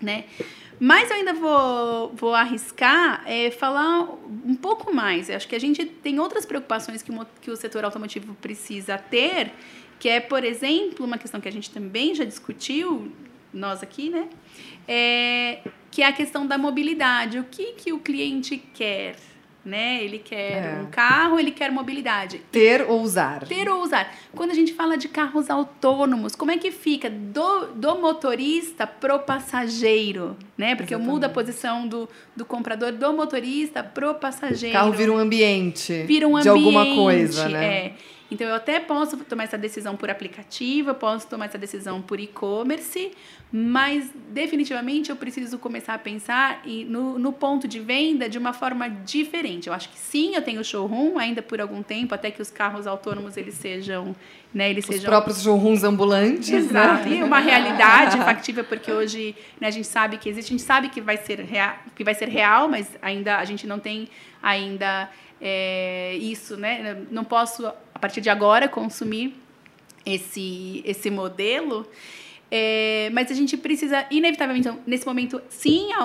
né? 0.00 0.24
Mas 0.80 1.10
eu 1.10 1.16
ainda 1.16 1.34
vou, 1.34 2.14
vou 2.14 2.34
arriscar 2.34 3.22
é, 3.26 3.50
falar 3.50 4.08
um 4.44 4.54
pouco 4.54 4.94
mais. 4.94 5.28
Eu 5.28 5.36
acho 5.36 5.46
que 5.46 5.54
a 5.54 5.60
gente 5.60 5.84
tem 5.84 6.18
outras 6.18 6.46
preocupações 6.46 7.02
que 7.02 7.12
o, 7.12 7.26
que 7.42 7.50
o 7.50 7.56
setor 7.56 7.84
automotivo 7.84 8.34
precisa 8.36 8.96
ter, 8.96 9.52
que 9.98 10.08
é, 10.08 10.18
por 10.18 10.44
exemplo, 10.44 11.04
uma 11.04 11.18
questão 11.18 11.40
que 11.40 11.48
a 11.48 11.52
gente 11.52 11.70
também 11.70 12.14
já 12.14 12.24
discutiu, 12.24 13.12
nós 13.54 13.82
aqui, 13.82 14.10
né? 14.10 14.28
É, 14.86 15.60
que 15.90 16.02
é 16.02 16.06
a 16.06 16.12
questão 16.12 16.46
da 16.46 16.58
mobilidade. 16.58 17.38
O 17.38 17.44
que, 17.44 17.72
que 17.72 17.92
o 17.92 17.98
cliente 17.98 18.58
quer? 18.74 19.16
né? 19.64 20.04
Ele 20.04 20.18
quer 20.18 20.52
é. 20.52 20.80
um 20.82 20.86
carro, 20.86 21.38
ele 21.38 21.50
quer 21.50 21.72
mobilidade. 21.72 22.40
Ter 22.52 22.82
ou 22.82 23.00
usar. 23.00 23.46
Ter 23.46 23.68
ou 23.68 23.82
usar. 23.82 24.12
Quando 24.34 24.50
a 24.50 24.54
gente 24.54 24.74
fala 24.74 24.96
de 24.96 25.08
carros 25.08 25.48
autônomos, 25.48 26.36
como 26.36 26.50
é 26.50 26.58
que 26.58 26.70
fica 26.70 27.08
do, 27.08 27.66
do 27.74 27.98
motorista 27.98 28.86
pro 28.86 29.18
passageiro, 29.20 30.36
né? 30.56 30.74
Porque 30.74 30.92
Exatamente. 30.92 31.08
eu 31.08 31.14
mudo 31.14 31.24
a 31.24 31.28
posição 31.28 31.88
do, 31.88 32.08
do 32.36 32.44
comprador 32.44 32.92
do 32.92 33.12
motorista 33.12 33.82
pro 33.82 34.14
passageiro. 34.14 34.76
O 34.76 34.78
carro 34.78 34.92
vira 34.92 35.12
um 35.12 35.18
ambiente. 35.18 36.02
Vira 36.02 36.28
um 36.28 36.36
ambiente. 36.36 36.42
De 36.42 36.48
alguma 36.48 36.94
coisa, 36.94 37.48
né? 37.48 37.66
É. 37.66 37.94
Então 38.34 38.48
eu 38.48 38.54
até 38.54 38.80
posso 38.80 39.16
tomar 39.18 39.44
essa 39.44 39.56
decisão 39.56 39.96
por 39.96 40.10
aplicativo, 40.10 40.90
eu 40.90 40.94
posso 40.94 41.26
tomar 41.26 41.46
essa 41.46 41.56
decisão 41.56 42.02
por 42.02 42.18
e-commerce, 42.18 43.12
mas 43.52 44.10
definitivamente 44.30 45.10
eu 45.10 45.16
preciso 45.16 45.56
começar 45.58 45.94
a 45.94 45.98
pensar 45.98 46.62
no, 46.88 47.16
no 47.18 47.32
ponto 47.32 47.68
de 47.68 47.78
venda 47.78 48.28
de 48.28 48.36
uma 48.36 48.52
forma 48.52 48.88
diferente. 48.88 49.68
Eu 49.68 49.72
acho 49.72 49.88
que 49.88 49.98
sim, 49.98 50.34
eu 50.34 50.42
tenho 50.42 50.64
showroom 50.64 51.16
ainda 51.16 51.40
por 51.40 51.60
algum 51.60 51.80
tempo, 51.80 52.12
até 52.14 52.32
que 52.32 52.42
os 52.42 52.50
carros 52.50 52.86
autônomos 52.86 53.36
eles 53.36 53.54
sejam, 53.54 54.16
né, 54.52 54.68
eles 54.68 54.84
os 54.84 54.96
sejam 54.96 55.08
próprios 55.08 55.40
showrooms 55.40 55.84
ambulantes, 55.84 56.50
né? 56.50 56.58
Exato. 56.58 57.08
Né? 57.08 57.18
E 57.18 57.22
uma 57.22 57.38
realidade 57.38 58.16
factível 58.18 58.64
porque 58.64 58.90
hoje 58.90 59.36
né, 59.60 59.68
a 59.68 59.70
gente 59.70 59.86
sabe 59.86 60.18
que 60.18 60.28
existe, 60.28 60.48
a 60.48 60.56
gente 60.56 60.62
sabe 60.62 60.88
que 60.88 61.00
vai 61.00 61.16
ser 61.16 61.38
real, 61.40 61.76
que 61.94 62.02
vai 62.02 62.14
ser 62.14 62.28
real, 62.28 62.68
mas 62.68 62.88
ainda 63.00 63.38
a 63.38 63.44
gente 63.44 63.66
não 63.66 63.78
tem 63.78 64.08
ainda 64.42 65.08
é, 65.40 66.16
isso, 66.16 66.56
né? 66.56 67.04
Não 67.10 67.22
posso 67.22 67.70
partir 68.04 68.20
de 68.20 68.28
agora 68.28 68.68
consumir 68.68 69.34
esse 70.04 70.82
esse 70.84 71.10
modelo. 71.10 71.86
É, 72.50 73.10
mas 73.12 73.30
a 73.30 73.34
gente 73.34 73.56
precisa, 73.56 74.06
inevitavelmente, 74.10 74.68
então, 74.68 74.78
nesse 74.86 75.04
momento, 75.06 75.42
sim, 75.48 75.92
a, 75.94 76.04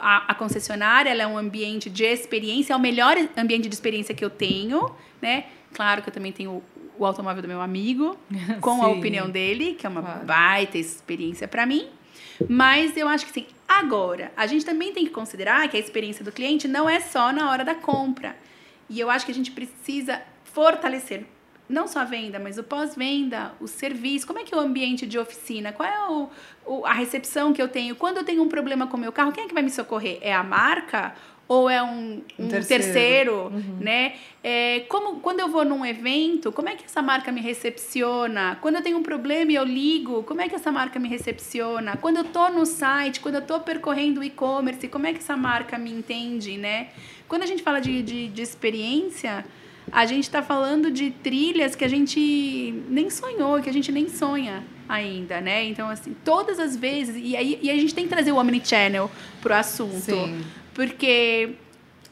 a, 0.00 0.16
a, 0.32 0.34
concessionária 0.34 1.10
é 1.10 1.26
um 1.26 1.38
ambiente 1.38 1.88
de 1.88 2.02
experiência, 2.02 2.72
é 2.72 2.76
o 2.76 2.80
melhor 2.80 3.16
ambiente 3.36 3.68
de 3.68 3.74
experiência 3.74 4.12
que 4.12 4.24
eu 4.24 4.30
tenho, 4.30 4.90
né? 5.22 5.44
Claro 5.74 6.02
que 6.02 6.08
eu 6.08 6.12
também 6.12 6.32
tenho 6.32 6.50
o, 6.50 6.62
o 6.98 7.06
automóvel 7.06 7.42
do 7.42 7.46
meu 7.46 7.60
amigo, 7.60 8.18
com 8.60 8.76
sim. 8.76 8.84
a 8.84 8.88
opinião 8.88 9.30
dele, 9.30 9.74
que 9.74 9.86
é 9.86 9.88
uma 9.88 10.02
claro. 10.02 10.24
baita 10.24 10.78
experiência 10.78 11.46
para 11.46 11.64
mim. 11.66 11.86
Mas 12.48 12.96
eu 12.96 13.06
acho 13.06 13.26
que 13.26 13.32
sim. 13.32 13.46
Agora, 13.68 14.32
a 14.36 14.46
gente 14.46 14.64
também 14.64 14.92
tem 14.92 15.04
que 15.04 15.12
considerar 15.12 15.68
que 15.68 15.76
a 15.76 15.80
experiência 15.80 16.24
do 16.24 16.32
cliente 16.32 16.66
não 16.66 16.88
é 16.88 16.98
só 16.98 17.32
na 17.32 17.50
hora 17.50 17.64
da 17.64 17.74
compra. 17.74 18.34
E 18.88 18.98
eu 18.98 19.08
acho 19.10 19.24
que 19.26 19.32
a 19.32 19.34
gente 19.34 19.50
precisa 19.50 20.22
fortalecer 20.56 21.26
não 21.68 21.86
só 21.86 21.98
a 21.98 22.04
venda, 22.04 22.38
mas 22.38 22.56
o 22.56 22.62
pós-venda, 22.62 23.52
o 23.60 23.66
serviço, 23.66 24.26
como 24.26 24.38
é 24.38 24.44
que 24.44 24.54
é 24.54 24.56
o 24.56 24.60
ambiente 24.60 25.04
de 25.04 25.18
oficina, 25.18 25.72
qual 25.72 25.86
é 25.86 26.08
o, 26.08 26.30
o, 26.64 26.86
a 26.86 26.92
recepção 26.92 27.52
que 27.52 27.60
eu 27.60 27.68
tenho, 27.68 27.94
quando 27.96 28.18
eu 28.18 28.24
tenho 28.24 28.42
um 28.42 28.48
problema 28.48 28.86
com 28.86 28.96
o 28.96 29.00
meu 29.00 29.12
carro, 29.12 29.32
quem 29.32 29.44
é 29.44 29.48
que 29.48 29.52
vai 29.52 29.62
me 29.62 29.70
socorrer? 29.70 30.18
É 30.22 30.32
a 30.32 30.44
marca 30.44 31.12
ou 31.48 31.68
é 31.68 31.82
um, 31.82 32.22
um, 32.38 32.48
terceiro, 32.48 32.84
terceiro 32.84 33.34
uhum. 33.52 33.78
né? 33.80 34.14
É, 34.42 34.80
como, 34.88 35.20
quando 35.20 35.40
eu 35.40 35.48
vou 35.48 35.64
num 35.64 35.84
evento, 35.84 36.50
como 36.50 36.68
é 36.68 36.74
que 36.74 36.84
essa 36.84 37.02
marca 37.02 37.30
me 37.30 37.40
recepciona? 37.40 38.58
Quando 38.60 38.76
eu 38.76 38.82
tenho 38.82 38.96
um 38.96 39.02
problema 39.02 39.52
e 39.52 39.54
eu 39.56 39.64
ligo, 39.64 40.22
como 40.22 40.40
é 40.40 40.48
que 40.48 40.54
essa 40.54 40.72
marca 40.72 40.98
me 40.98 41.08
recepciona? 41.08 41.96
Quando 41.96 42.18
eu 42.18 42.24
tô 42.24 42.48
no 42.48 42.64
site, 42.64 43.20
quando 43.20 43.36
eu 43.36 43.42
tô 43.42 43.60
percorrendo 43.60 44.20
o 44.20 44.24
e-commerce, 44.24 44.88
como 44.88 45.06
é 45.06 45.12
que 45.12 45.18
essa 45.18 45.36
marca 45.36 45.78
me 45.78 45.90
entende, 45.90 46.56
né? 46.56 46.88
Quando 47.28 47.42
a 47.42 47.46
gente 47.46 47.62
fala 47.62 47.80
de, 47.80 48.02
de, 48.02 48.28
de 48.28 48.42
experiência, 48.42 49.44
a 49.90 50.06
gente 50.06 50.24
está 50.24 50.42
falando 50.42 50.90
de 50.90 51.10
trilhas 51.10 51.74
que 51.74 51.84
a 51.84 51.88
gente 51.88 52.82
nem 52.88 53.08
sonhou, 53.10 53.60
que 53.60 53.70
a 53.70 53.72
gente 53.72 53.92
nem 53.92 54.08
sonha 54.08 54.64
ainda, 54.88 55.40
né? 55.40 55.64
Então, 55.64 55.88
assim, 55.88 56.14
todas 56.24 56.58
as 56.58 56.76
vezes. 56.76 57.16
E, 57.18 57.36
aí, 57.36 57.58
e 57.62 57.70
a 57.70 57.74
gente 57.74 57.94
tem 57.94 58.04
que 58.04 58.10
trazer 58.10 58.32
o 58.32 58.36
Omnichannel 58.36 59.10
pro 59.40 59.54
assunto. 59.54 60.00
Sim. 60.00 60.40
Porque 60.74 61.54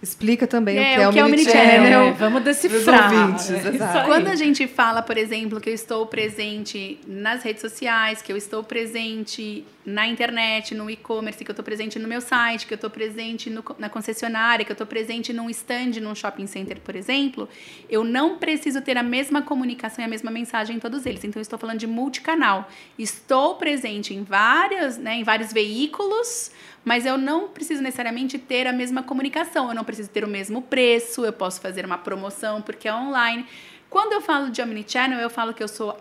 Explica 0.04 0.46
também 0.46 0.76
é, 0.76 1.08
o 1.08 1.12
que 1.12 1.18
é 1.18 1.24
o 1.24 1.26
Omnichannel. 1.26 2.00
É, 2.08 2.12
vamos 2.12 2.42
decifrar. 2.42 3.10
Ouvintes, 3.10 3.50
é, 3.50 4.04
Quando 4.04 4.28
a 4.28 4.34
gente 4.34 4.66
fala, 4.66 5.00
por 5.00 5.16
exemplo, 5.16 5.58
que 5.60 5.70
eu 5.70 5.74
estou 5.74 6.06
presente 6.06 7.00
nas 7.06 7.42
redes 7.42 7.62
sociais, 7.62 8.20
que 8.20 8.30
eu 8.30 8.36
estou 8.36 8.62
presente 8.62 9.64
na 9.84 10.06
internet, 10.06 10.74
no 10.74 10.90
e-commerce, 10.90 11.42
que 11.42 11.50
eu 11.50 11.52
estou 11.54 11.64
presente 11.64 11.98
no 11.98 12.06
meu 12.06 12.20
site, 12.20 12.66
que 12.66 12.74
eu 12.74 12.76
estou 12.76 12.90
presente 12.90 13.48
no, 13.48 13.64
na 13.78 13.88
concessionária, 13.88 14.64
que 14.64 14.70
eu 14.70 14.74
estou 14.74 14.86
presente 14.86 15.32
num 15.32 15.48
stand, 15.48 16.00
num 16.02 16.14
shopping 16.14 16.46
center, 16.46 16.80
por 16.80 16.94
exemplo, 16.94 17.48
eu 17.88 18.04
não 18.04 18.38
preciso 18.38 18.82
ter 18.82 18.98
a 18.98 19.02
mesma 19.02 19.40
comunicação 19.40 20.04
e 20.04 20.06
a 20.06 20.08
mesma 20.08 20.30
mensagem 20.30 20.76
em 20.76 20.78
todos 20.78 21.06
eles. 21.06 21.24
Então, 21.24 21.40
eu 21.40 21.42
estou 21.42 21.58
falando 21.58 21.78
de 21.78 21.86
multicanal. 21.86 22.68
Estou 22.98 23.56
presente 23.56 24.12
em 24.14 24.22
várias, 24.22 24.98
né, 24.98 25.16
em 25.16 25.24
vários 25.24 25.52
veículos, 25.52 26.50
mas 26.84 27.06
eu 27.06 27.16
não 27.16 27.48
preciso 27.48 27.82
necessariamente 27.82 28.38
ter 28.38 28.66
a 28.66 28.72
mesma 28.72 29.02
comunicação, 29.02 29.68
eu 29.68 29.74
não 29.74 29.84
preciso 29.84 30.10
ter 30.10 30.24
o 30.24 30.28
mesmo 30.28 30.62
preço, 30.62 31.24
eu 31.24 31.32
posso 31.32 31.60
fazer 31.60 31.84
uma 31.84 31.98
promoção 31.98 32.60
porque 32.60 32.86
é 32.88 32.94
online. 32.94 33.46
Quando 33.88 34.12
eu 34.12 34.20
falo 34.20 34.50
de 34.50 34.60
omnichannel, 34.60 35.20
eu 35.20 35.30
falo 35.30 35.54
que 35.54 35.62
eu 35.62 35.68
sou 35.68 35.98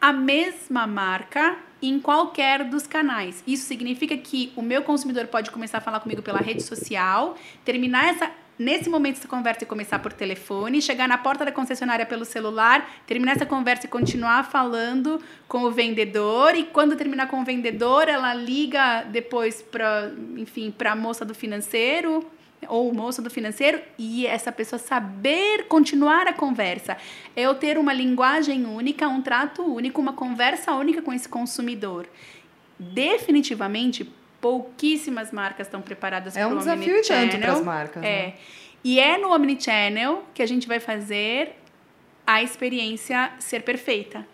a 0.00 0.12
mesma 0.12 0.86
marca 0.86 1.58
em 1.82 1.98
qualquer 1.98 2.64
dos 2.64 2.86
canais. 2.86 3.42
Isso 3.46 3.66
significa 3.66 4.16
que 4.16 4.52
o 4.54 4.62
meu 4.62 4.82
consumidor 4.82 5.26
pode 5.26 5.50
começar 5.50 5.78
a 5.78 5.80
falar 5.80 6.00
comigo 6.00 6.22
pela 6.22 6.38
rede 6.38 6.62
social, 6.62 7.36
terminar 7.64 8.08
essa 8.08 8.30
nesse 8.60 8.90
momento 8.90 9.16
essa 9.16 9.26
conversa 9.26 9.64
e 9.64 9.66
começar 9.66 9.98
por 9.98 10.12
telefone, 10.12 10.82
chegar 10.82 11.08
na 11.08 11.16
porta 11.16 11.46
da 11.46 11.50
concessionária 11.50 12.04
pelo 12.04 12.26
celular, 12.26 12.88
terminar 13.06 13.32
essa 13.32 13.46
conversa 13.46 13.86
e 13.86 13.88
continuar 13.88 14.44
falando 14.44 15.18
com 15.48 15.62
o 15.64 15.70
vendedor 15.70 16.54
e 16.54 16.64
quando 16.64 16.94
terminar 16.94 17.26
com 17.28 17.40
o 17.40 17.44
vendedor, 17.44 18.06
ela 18.06 18.34
liga 18.34 19.02
depois 19.04 19.62
para, 19.62 20.12
enfim, 20.36 20.70
para 20.70 20.92
a 20.92 20.96
moça 20.96 21.24
do 21.24 21.34
financeiro 21.34 22.22
ou 22.68 22.90
o 22.90 22.94
moço 22.94 23.22
do 23.22 23.30
financeiro 23.30 23.80
e 23.98 24.26
essa 24.26 24.52
pessoa 24.52 24.78
saber 24.78 25.64
continuar 25.66 26.26
a 26.26 26.32
conversa. 26.34 26.98
É 27.34 27.42
eu 27.42 27.54
ter 27.54 27.78
uma 27.78 27.94
linguagem 27.94 28.66
única, 28.66 29.08
um 29.08 29.22
trato 29.22 29.62
único, 29.62 30.02
uma 30.02 30.12
conversa 30.12 30.74
única 30.74 31.00
com 31.00 31.14
esse 31.14 31.26
consumidor. 31.26 32.06
Definitivamente 32.78 34.19
pouquíssimas 34.40 35.32
marcas 35.32 35.66
estão 35.66 35.82
preparadas 35.82 36.34
para 36.34 36.48
o 36.48 36.52
Omnichannel. 36.52 36.74
É 36.74 36.76
um 36.76 37.00
desafio 37.00 37.30
tanto 37.30 37.38
para 37.38 37.52
as 37.52 37.64
marcas. 37.64 38.02
É. 38.02 38.26
Né? 38.26 38.34
E 38.82 38.98
é 38.98 39.18
no 39.18 39.32
Omnichannel 39.32 40.24
que 40.32 40.42
a 40.42 40.46
gente 40.46 40.66
vai 40.66 40.80
fazer 40.80 41.56
a 42.26 42.42
experiência 42.42 43.32
ser 43.38 43.62
perfeita. 43.62 44.26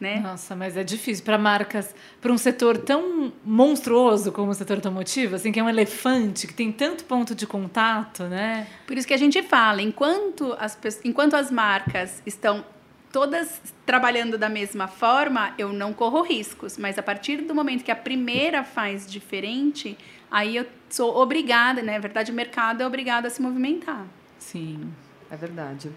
Né? 0.00 0.20
Nossa, 0.20 0.54
mas 0.54 0.76
é 0.76 0.84
difícil 0.84 1.24
para 1.24 1.36
marcas, 1.36 1.92
para 2.20 2.32
um 2.32 2.38
setor 2.38 2.78
tão 2.78 3.32
monstruoso 3.44 4.30
como 4.30 4.52
o 4.52 4.54
setor 4.54 4.76
automotivo, 4.76 5.34
assim, 5.34 5.50
que 5.50 5.58
é 5.58 5.62
um 5.62 5.68
elefante, 5.68 6.46
que 6.46 6.54
tem 6.54 6.70
tanto 6.70 7.04
ponto 7.04 7.34
de 7.34 7.48
contato, 7.48 8.22
né? 8.24 8.68
Por 8.86 8.96
isso 8.96 9.08
que 9.08 9.14
a 9.14 9.16
gente 9.16 9.42
fala, 9.42 9.82
enquanto 9.82 10.54
as, 10.56 10.78
enquanto 11.04 11.34
as 11.34 11.50
marcas 11.50 12.22
estão 12.24 12.64
todas 13.12 13.60
trabalhando 13.86 14.36
da 14.36 14.48
mesma 14.48 14.86
forma, 14.86 15.54
eu 15.58 15.72
não 15.72 15.92
corro 15.92 16.22
riscos. 16.22 16.76
Mas 16.76 16.98
a 16.98 17.02
partir 17.02 17.38
do 17.38 17.54
momento 17.54 17.84
que 17.84 17.90
a 17.90 17.96
primeira 17.96 18.64
faz 18.64 19.10
diferente, 19.10 19.96
aí 20.30 20.56
eu 20.56 20.66
sou 20.90 21.16
obrigada, 21.16 21.82
né? 21.82 21.94
Na 21.94 21.98
verdade, 21.98 22.30
o 22.30 22.34
mercado 22.34 22.82
é 22.82 22.86
obrigado 22.86 23.26
a 23.26 23.30
se 23.30 23.40
movimentar. 23.40 24.06
Sim, 24.38 24.92
é 25.30 25.36
verdade. 25.36 25.90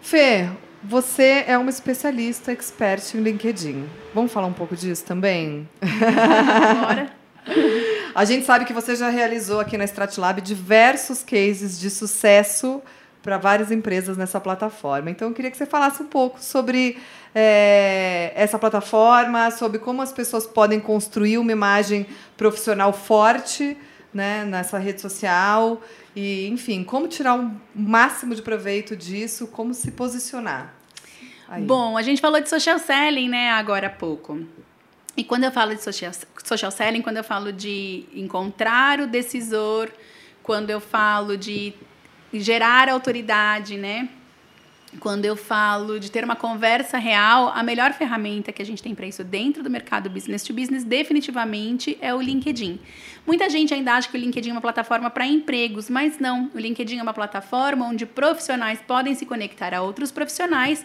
Fê, 0.00 0.48
você 0.82 1.44
é 1.46 1.56
uma 1.56 1.70
especialista, 1.70 2.52
expert 2.52 3.14
em 3.14 3.20
LinkedIn. 3.20 3.88
Vamos 4.14 4.32
falar 4.32 4.48
um 4.48 4.52
pouco 4.52 4.76
disso 4.76 5.04
também? 5.04 5.68
Bora. 5.80 7.12
a 8.14 8.24
gente 8.24 8.44
sabe 8.44 8.64
que 8.64 8.72
você 8.72 8.96
já 8.96 9.08
realizou 9.08 9.60
aqui 9.60 9.76
na 9.76 9.84
Stratlab 9.84 10.40
diversos 10.40 11.22
cases 11.22 11.78
de 11.78 11.88
sucesso 11.88 12.82
para 13.22 13.38
várias 13.38 13.70
empresas 13.70 14.16
nessa 14.16 14.40
plataforma. 14.40 15.10
Então, 15.10 15.28
eu 15.28 15.34
queria 15.34 15.50
que 15.50 15.56
você 15.56 15.66
falasse 15.66 16.02
um 16.02 16.06
pouco 16.06 16.42
sobre 16.42 16.98
é, 17.34 18.32
essa 18.34 18.58
plataforma, 18.58 19.50
sobre 19.50 19.78
como 19.78 20.02
as 20.02 20.12
pessoas 20.12 20.46
podem 20.46 20.80
construir 20.80 21.38
uma 21.38 21.52
imagem 21.52 22.06
profissional 22.36 22.92
forte 22.92 23.76
né, 24.12 24.44
nessa 24.44 24.78
rede 24.78 25.00
social 25.00 25.80
e, 26.14 26.48
enfim, 26.48 26.84
como 26.84 27.08
tirar 27.08 27.34
o 27.34 27.42
um 27.42 27.60
máximo 27.74 28.34
de 28.34 28.42
proveito 28.42 28.96
disso, 28.96 29.46
como 29.46 29.72
se 29.72 29.92
posicionar. 29.92 30.74
Aí. 31.48 31.62
Bom, 31.62 31.96
a 31.96 32.02
gente 32.02 32.20
falou 32.20 32.40
de 32.40 32.48
social 32.48 32.78
selling, 32.78 33.28
né, 33.28 33.50
agora 33.50 33.86
há 33.86 33.90
pouco. 33.90 34.40
E 35.16 35.22
quando 35.22 35.44
eu 35.44 35.52
falo 35.52 35.74
de 35.74 35.82
social, 35.82 36.12
social 36.42 36.70
selling, 36.70 37.02
quando 37.02 37.18
eu 37.18 37.24
falo 37.24 37.52
de 37.52 38.06
encontrar 38.14 39.00
o 39.00 39.06
decisor, 39.06 39.90
quando 40.42 40.70
eu 40.70 40.80
falo 40.80 41.36
de 41.36 41.74
gerar 42.32 42.88
autoridade, 42.88 43.76
né? 43.76 44.08
Quando 45.00 45.24
eu 45.24 45.34
falo 45.36 45.98
de 45.98 46.10
ter 46.10 46.22
uma 46.22 46.36
conversa 46.36 46.98
real, 46.98 47.50
a 47.54 47.62
melhor 47.62 47.94
ferramenta 47.94 48.52
que 48.52 48.60
a 48.60 48.64
gente 48.64 48.82
tem 48.82 48.94
para 48.94 49.06
isso 49.06 49.24
dentro 49.24 49.62
do 49.62 49.70
mercado 49.70 50.10
business 50.10 50.42
to 50.42 50.52
business 50.52 50.84
definitivamente 50.84 51.96
é 52.00 52.14
o 52.14 52.20
LinkedIn. 52.20 52.78
Muita 53.26 53.48
gente 53.48 53.72
ainda 53.72 53.94
acha 53.94 54.10
que 54.10 54.16
o 54.16 54.20
LinkedIn 54.20 54.50
é 54.50 54.52
uma 54.52 54.60
plataforma 54.60 55.08
para 55.08 55.26
empregos, 55.26 55.88
mas 55.88 56.18
não. 56.18 56.50
O 56.54 56.58
LinkedIn 56.58 56.98
é 56.98 57.02
uma 57.02 57.14
plataforma 57.14 57.86
onde 57.86 58.04
profissionais 58.04 58.80
podem 58.86 59.14
se 59.14 59.24
conectar 59.24 59.72
a 59.72 59.80
outros 59.80 60.12
profissionais 60.12 60.84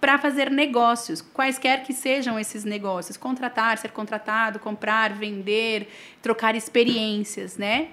para 0.00 0.16
fazer 0.16 0.50
negócios, 0.50 1.20
quaisquer 1.20 1.82
que 1.82 1.92
sejam 1.92 2.38
esses 2.38 2.64
negócios, 2.64 3.16
contratar, 3.16 3.76
ser 3.78 3.90
contratado, 3.90 4.58
comprar, 4.58 5.12
vender, 5.12 5.88
trocar 6.22 6.54
experiências, 6.54 7.58
né? 7.58 7.88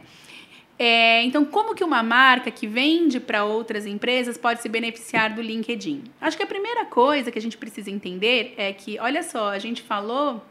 É, 0.79 1.23
então, 1.23 1.43
como 1.43 1.73
que 1.73 1.83
uma 1.83 2.03
marca 2.03 2.51
que 2.51 2.67
vende 2.67 3.19
para 3.19 3.43
outras 3.43 3.85
empresas 3.85 4.37
pode 4.37 4.61
se 4.61 4.69
beneficiar 4.69 5.33
do 5.33 5.41
LinkedIn? 5.41 6.03
Acho 6.21 6.37
que 6.37 6.43
a 6.43 6.47
primeira 6.47 6.85
coisa 6.85 7.31
que 7.31 7.39
a 7.39 7.41
gente 7.41 7.57
precisa 7.57 7.89
entender 7.89 8.53
é 8.57 8.71
que, 8.71 8.99
olha 8.99 9.23
só, 9.23 9.49
a 9.49 9.57
gente 9.57 9.81
falou 9.81 10.43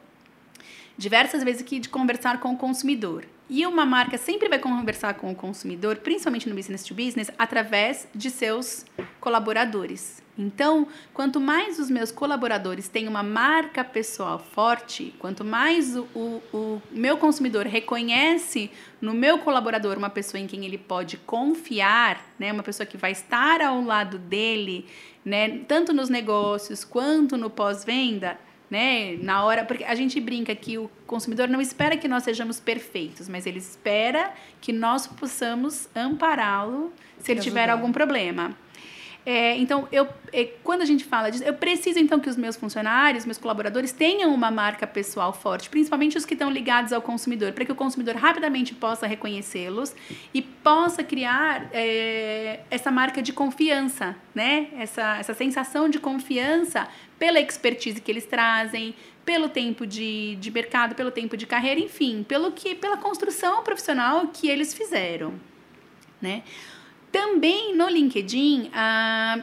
diversas 0.99 1.45
vezes 1.45 1.63
aqui 1.63 1.79
de 1.79 1.89
conversar 1.89 2.41
com 2.41 2.53
o 2.53 2.57
consumidor. 2.57 3.25
E 3.49 3.65
uma 3.65 3.87
marca 3.87 4.19
sempre 4.19 4.49
vai 4.49 4.59
conversar 4.59 5.15
com 5.15 5.31
o 5.31 5.35
consumidor, 5.35 5.97
principalmente 5.97 6.49
no 6.49 6.55
business 6.55 6.83
to 6.83 6.95
business, 6.95 7.31
através 7.39 8.09
de 8.13 8.29
seus 8.29 8.85
colaboradores. 9.21 10.21
Então, 10.39 10.87
quanto 11.15 11.41
mais 11.41 11.79
os 11.79 11.89
meus 11.89 12.11
colaboradores 12.11 12.89
têm 12.89 13.09
uma 13.09 13.23
marca 13.23 13.83
pessoal 13.83 14.39
forte, 14.39 15.15
quanto 15.19 15.45
mais 15.45 15.97
o, 15.97 16.07
o, 16.15 16.43
o, 16.53 16.83
meu 16.91 17.17
consumidor 17.17 17.65
reconhece 17.65 18.71
no 19.01 19.15
meu 19.15 19.39
colaborador 19.39 19.97
uma 19.97 20.11
pessoa 20.11 20.39
em 20.41 20.47
quem 20.47 20.67
ele 20.67 20.77
pode 20.77 21.17
confiar, 21.17 22.23
né, 22.39 22.53
uma 22.53 22.63
pessoa 22.63 22.87
que 22.87 22.99
vai 22.99 23.13
estar 23.13 23.63
ao 23.63 23.81
lado 23.81 24.19
dele, 24.19 24.85
né, 25.25 25.61
tanto 25.67 25.95
nos 25.95 26.11
negócios 26.11 26.85
quanto 26.85 27.39
no 27.39 27.49
pós-venda, 27.49 28.39
né, 28.71 29.17
na 29.21 29.45
hora, 29.45 29.65
porque 29.65 29.85
a 29.85 29.95
gente 29.95 30.21
brinca 30.21 30.55
que 30.55 30.77
o 30.77 30.91
consumidor 31.07 31.49
não 31.49 31.61
espera 31.61 31.97
que 31.97 32.09
nós 32.09 32.25
sejamos 32.25 32.59
perfeitos, 32.59 33.29
mas 33.29 33.47
ele 33.47 33.59
espera 33.59 34.33
que 34.61 34.73
nós 34.73 35.07
possamos 35.07 35.89
ampará-lo 35.95 36.93
se 37.19 37.33
ele 37.33 37.41
tiver 37.41 37.71
algum 37.71 37.93
problema. 37.93 38.57
É, 39.29 39.57
então, 39.59 39.89
eu, 39.91 40.09
é, 40.33 40.45
quando 40.63 40.83
a 40.83 40.85
gente 40.85 41.05
fala 41.05 41.31
disso, 41.31 41.43
eu 41.43 41.53
preciso 41.53 41.99
então 41.99 42.21
que 42.21 42.31
os 42.31 42.37
meus 42.37 42.55
funcionários, 42.55 43.27
meus 43.27 43.39
colaboradores 43.39 43.91
tenham 43.91 44.33
uma 44.33 44.53
marca 44.53 44.87
pessoal 44.87 45.33
forte, 45.33 45.69
principalmente 45.69 46.17
os 46.17 46.25
que 46.25 46.35
estão 46.35 46.49
ligados 46.49 46.93
ao 46.93 47.03
consumidor, 47.03 47.53
para 47.53 47.65
que 47.65 47.73
o 47.73 47.75
consumidor 47.75 48.15
rapidamente 48.15 48.73
possa 48.73 49.05
reconhecê-los 49.05 49.97
e 50.33 50.41
possa 50.41 51.03
criar 51.03 51.69
é, 51.73 52.61
essa 52.71 52.93
marca 52.93 53.21
de 53.21 53.33
confiança, 53.33 54.15
né? 54.33 54.69
Essa, 54.79 55.17
essa 55.19 55.35
sensação 55.35 55.89
de 55.89 55.99
confiança 55.99 56.87
pela 57.19 57.41
expertise 57.41 58.01
que 58.01 58.13
eles 58.13 58.27
trazem, 58.27 58.95
pelo 59.25 59.49
tempo 59.49 59.85
de, 59.85 60.37
de 60.37 60.53
mercado, 60.53 60.95
pelo 60.95 61.11
tempo 61.11 61.37
de 61.37 61.47
carreira, 61.47 61.81
enfim, 61.81 62.23
pelo 62.23 62.53
que, 62.53 62.77
pela 62.77 62.97
construção 62.97 63.65
profissional 63.65 64.29
que 64.29 64.49
eles 64.49 64.73
fizeram, 64.73 65.35
né? 66.23 66.45
Também 67.17 67.75
no 67.75 67.89
LinkedIn, 67.89 68.71
ah, 68.75 69.43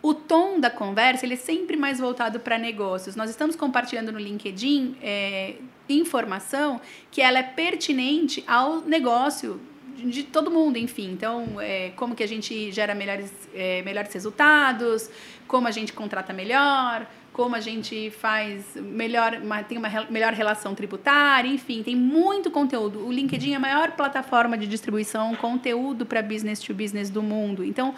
o 0.00 0.14
tom 0.14 0.58
da 0.58 0.70
conversa 0.70 1.26
ele 1.26 1.34
é 1.34 1.36
sempre 1.36 1.76
mais 1.76 2.00
voltado 2.00 2.40
para 2.40 2.56
negócios. 2.56 3.14
Nós 3.14 3.28
estamos 3.28 3.54
compartilhando 3.54 4.10
no 4.10 4.18
LinkedIn 4.18 4.96
é, 5.02 5.56
informação 5.86 6.80
que 7.10 7.20
ela 7.20 7.38
é 7.38 7.42
pertinente 7.42 8.42
ao 8.46 8.80
negócio 8.80 9.60
de 9.94 10.22
todo 10.22 10.50
mundo, 10.50 10.78
enfim. 10.78 11.12
Então, 11.12 11.60
é, 11.60 11.90
como 11.96 12.14
que 12.14 12.22
a 12.22 12.26
gente 12.26 12.72
gera 12.72 12.94
melhores, 12.94 13.30
é, 13.54 13.82
melhores 13.82 14.10
resultados, 14.14 15.10
como 15.46 15.68
a 15.68 15.70
gente 15.70 15.92
contrata 15.92 16.32
melhor, 16.32 17.06
como 17.32 17.56
a 17.56 17.60
gente 17.60 18.10
faz 18.10 18.76
melhor, 18.76 19.34
uma, 19.42 19.62
tem 19.62 19.78
uma 19.78 19.88
melhor 20.10 20.32
relação 20.32 20.74
tributária, 20.74 21.48
enfim, 21.48 21.82
tem 21.82 21.96
muito 21.96 22.50
conteúdo. 22.50 23.06
O 23.06 23.10
LinkedIn 23.10 23.52
é 23.52 23.56
a 23.56 23.60
maior 23.60 23.92
plataforma 23.92 24.56
de 24.58 24.66
distribuição 24.66 25.34
conteúdo 25.36 26.04
para 26.04 26.22
business 26.22 26.60
to 26.60 26.74
business 26.74 27.08
do 27.08 27.22
mundo. 27.22 27.64
Então, 27.64 27.94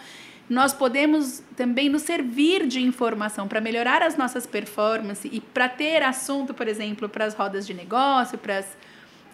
nós 0.49 0.73
podemos 0.73 1.43
também 1.55 1.89
nos 1.89 2.03
servir 2.03 2.65
de 2.65 2.81
informação 2.81 3.47
para 3.47 3.59
melhorar 3.59 4.01
as 4.01 4.15
nossas 4.15 4.45
performances 4.45 5.29
e 5.33 5.41
para 5.41 5.67
ter 5.67 6.03
assunto, 6.03 6.53
por 6.53 6.67
exemplo, 6.67 7.09
para 7.09 7.25
as 7.25 7.33
rodas 7.33 7.67
de 7.67 7.73
negócio, 7.73 8.37
para 8.37 8.59
as 8.59 8.77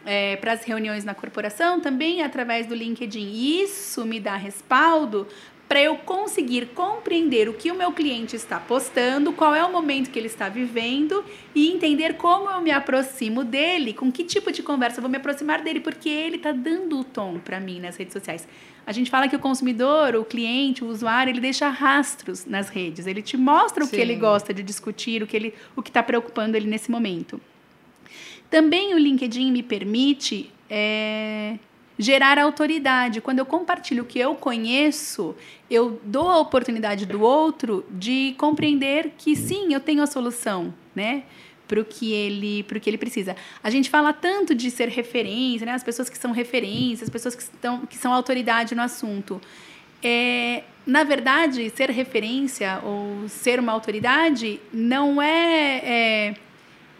é, 0.05 0.35
para 0.37 0.53
as 0.53 0.63
reuniões 0.63 1.03
na 1.03 1.13
corporação, 1.13 1.79
também 1.79 2.23
através 2.23 2.65
do 2.65 2.75
LinkedIn. 2.75 3.61
Isso 3.61 4.05
me 4.05 4.19
dá 4.19 4.35
respaldo 4.35 5.27
para 5.71 5.81
eu 5.81 5.95
conseguir 5.95 6.65
compreender 6.75 7.47
o 7.47 7.53
que 7.53 7.71
o 7.71 7.75
meu 7.75 7.93
cliente 7.93 8.35
está 8.35 8.59
postando, 8.59 9.31
qual 9.31 9.55
é 9.55 9.63
o 9.63 9.71
momento 9.71 10.11
que 10.11 10.19
ele 10.19 10.27
está 10.27 10.49
vivendo 10.49 11.23
e 11.55 11.71
entender 11.71 12.15
como 12.15 12.49
eu 12.49 12.59
me 12.59 12.71
aproximo 12.71 13.41
dele, 13.45 13.93
com 13.93 14.11
que 14.11 14.25
tipo 14.25 14.51
de 14.51 14.61
conversa 14.61 14.97
eu 14.97 15.01
vou 15.01 15.09
me 15.09 15.15
aproximar 15.15 15.61
dele, 15.61 15.79
porque 15.79 16.09
ele 16.09 16.35
está 16.35 16.51
dando 16.51 16.99
o 16.99 17.05
tom 17.05 17.39
para 17.39 17.57
mim 17.61 17.79
nas 17.79 17.95
redes 17.95 18.11
sociais. 18.11 18.45
A 18.85 18.91
gente 18.91 19.09
fala 19.09 19.29
que 19.29 19.35
o 19.37 19.39
consumidor, 19.39 20.13
o 20.13 20.25
cliente, 20.25 20.83
o 20.83 20.87
usuário, 20.87 21.31
ele 21.31 21.39
deixa 21.39 21.69
rastros 21.69 22.45
nas 22.45 22.67
redes, 22.67 23.07
ele 23.07 23.21
te 23.21 23.37
mostra 23.37 23.81
o 23.81 23.87
Sim. 23.87 23.95
que 23.95 24.01
ele 24.01 24.15
gosta 24.15 24.53
de 24.53 24.61
discutir, 24.61 25.23
o 25.23 25.27
que 25.27 25.37
ele, 25.37 25.53
o 25.73 25.81
que 25.81 25.89
está 25.89 26.03
preocupando 26.03 26.57
ele 26.57 26.67
nesse 26.67 26.91
momento. 26.91 27.39
Também 28.49 28.93
o 28.93 28.97
LinkedIn 28.97 29.49
me 29.53 29.63
permite 29.63 30.51
é, 30.69 31.57
gerar 31.97 32.37
autoridade. 32.39 33.21
Quando 33.21 33.39
eu 33.39 33.45
compartilho 33.45 34.03
o 34.03 34.05
que 34.05 34.19
eu 34.19 34.35
conheço, 34.35 35.35
eu 35.69 35.99
dou 36.03 36.29
a 36.29 36.39
oportunidade 36.39 37.05
do 37.05 37.21
outro 37.21 37.85
de 37.89 38.35
compreender 38.37 39.13
que 39.17 39.35
sim, 39.35 39.73
eu 39.73 39.79
tenho 39.79 40.01
a 40.01 40.07
solução, 40.07 40.73
né? 40.95 41.23
Para 41.67 41.79
o 41.79 41.85
que 41.85 42.11
ele, 42.11 42.65
que 42.81 42.89
ele 42.89 42.97
precisa. 42.97 43.35
A 43.63 43.69
gente 43.69 43.89
fala 43.89 44.11
tanto 44.11 44.53
de 44.53 44.69
ser 44.69 44.89
referência, 44.89 45.65
né? 45.65 45.73
As 45.73 45.83
pessoas 45.83 46.09
que 46.09 46.17
são 46.17 46.31
referências, 46.31 47.03
as 47.03 47.09
pessoas 47.09 47.35
que, 47.35 47.43
estão, 47.43 47.85
que 47.85 47.97
são 47.97 48.13
autoridade 48.13 48.75
no 48.75 48.81
assunto. 48.81 49.41
É, 50.03 50.63
na 50.85 51.03
verdade, 51.03 51.69
ser 51.69 51.89
referência 51.91 52.81
ou 52.83 53.29
ser 53.29 53.59
uma 53.59 53.71
autoridade 53.71 54.59
não 54.73 55.21
é, 55.21 55.81
é 55.83 56.33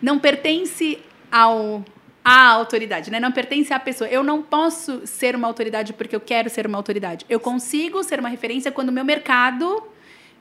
não 0.02 0.20
pertence 0.20 1.00
ao 1.32 1.84
a 2.24 2.50
autoridade, 2.50 3.10
né? 3.10 3.20
Não 3.20 3.32
pertence 3.32 3.74
à 3.74 3.80
pessoa. 3.80 4.10
Eu 4.10 4.24
não 4.24 4.42
posso 4.42 5.06
ser 5.06 5.36
uma 5.36 5.48
autoridade 5.48 5.94
porque 5.94 6.16
eu 6.16 6.22
quero 6.22 6.50
ser 6.50 6.68
uma 6.68 6.78
autoridade. 6.78 7.26
Eu 7.28 7.40
consigo 7.40 8.04
ser 8.04 8.20
uma 8.20 8.30
referência 8.30 8.72
quando 8.72 8.90
o 8.90 8.92
meu 8.92 9.04
mercado 9.04 9.84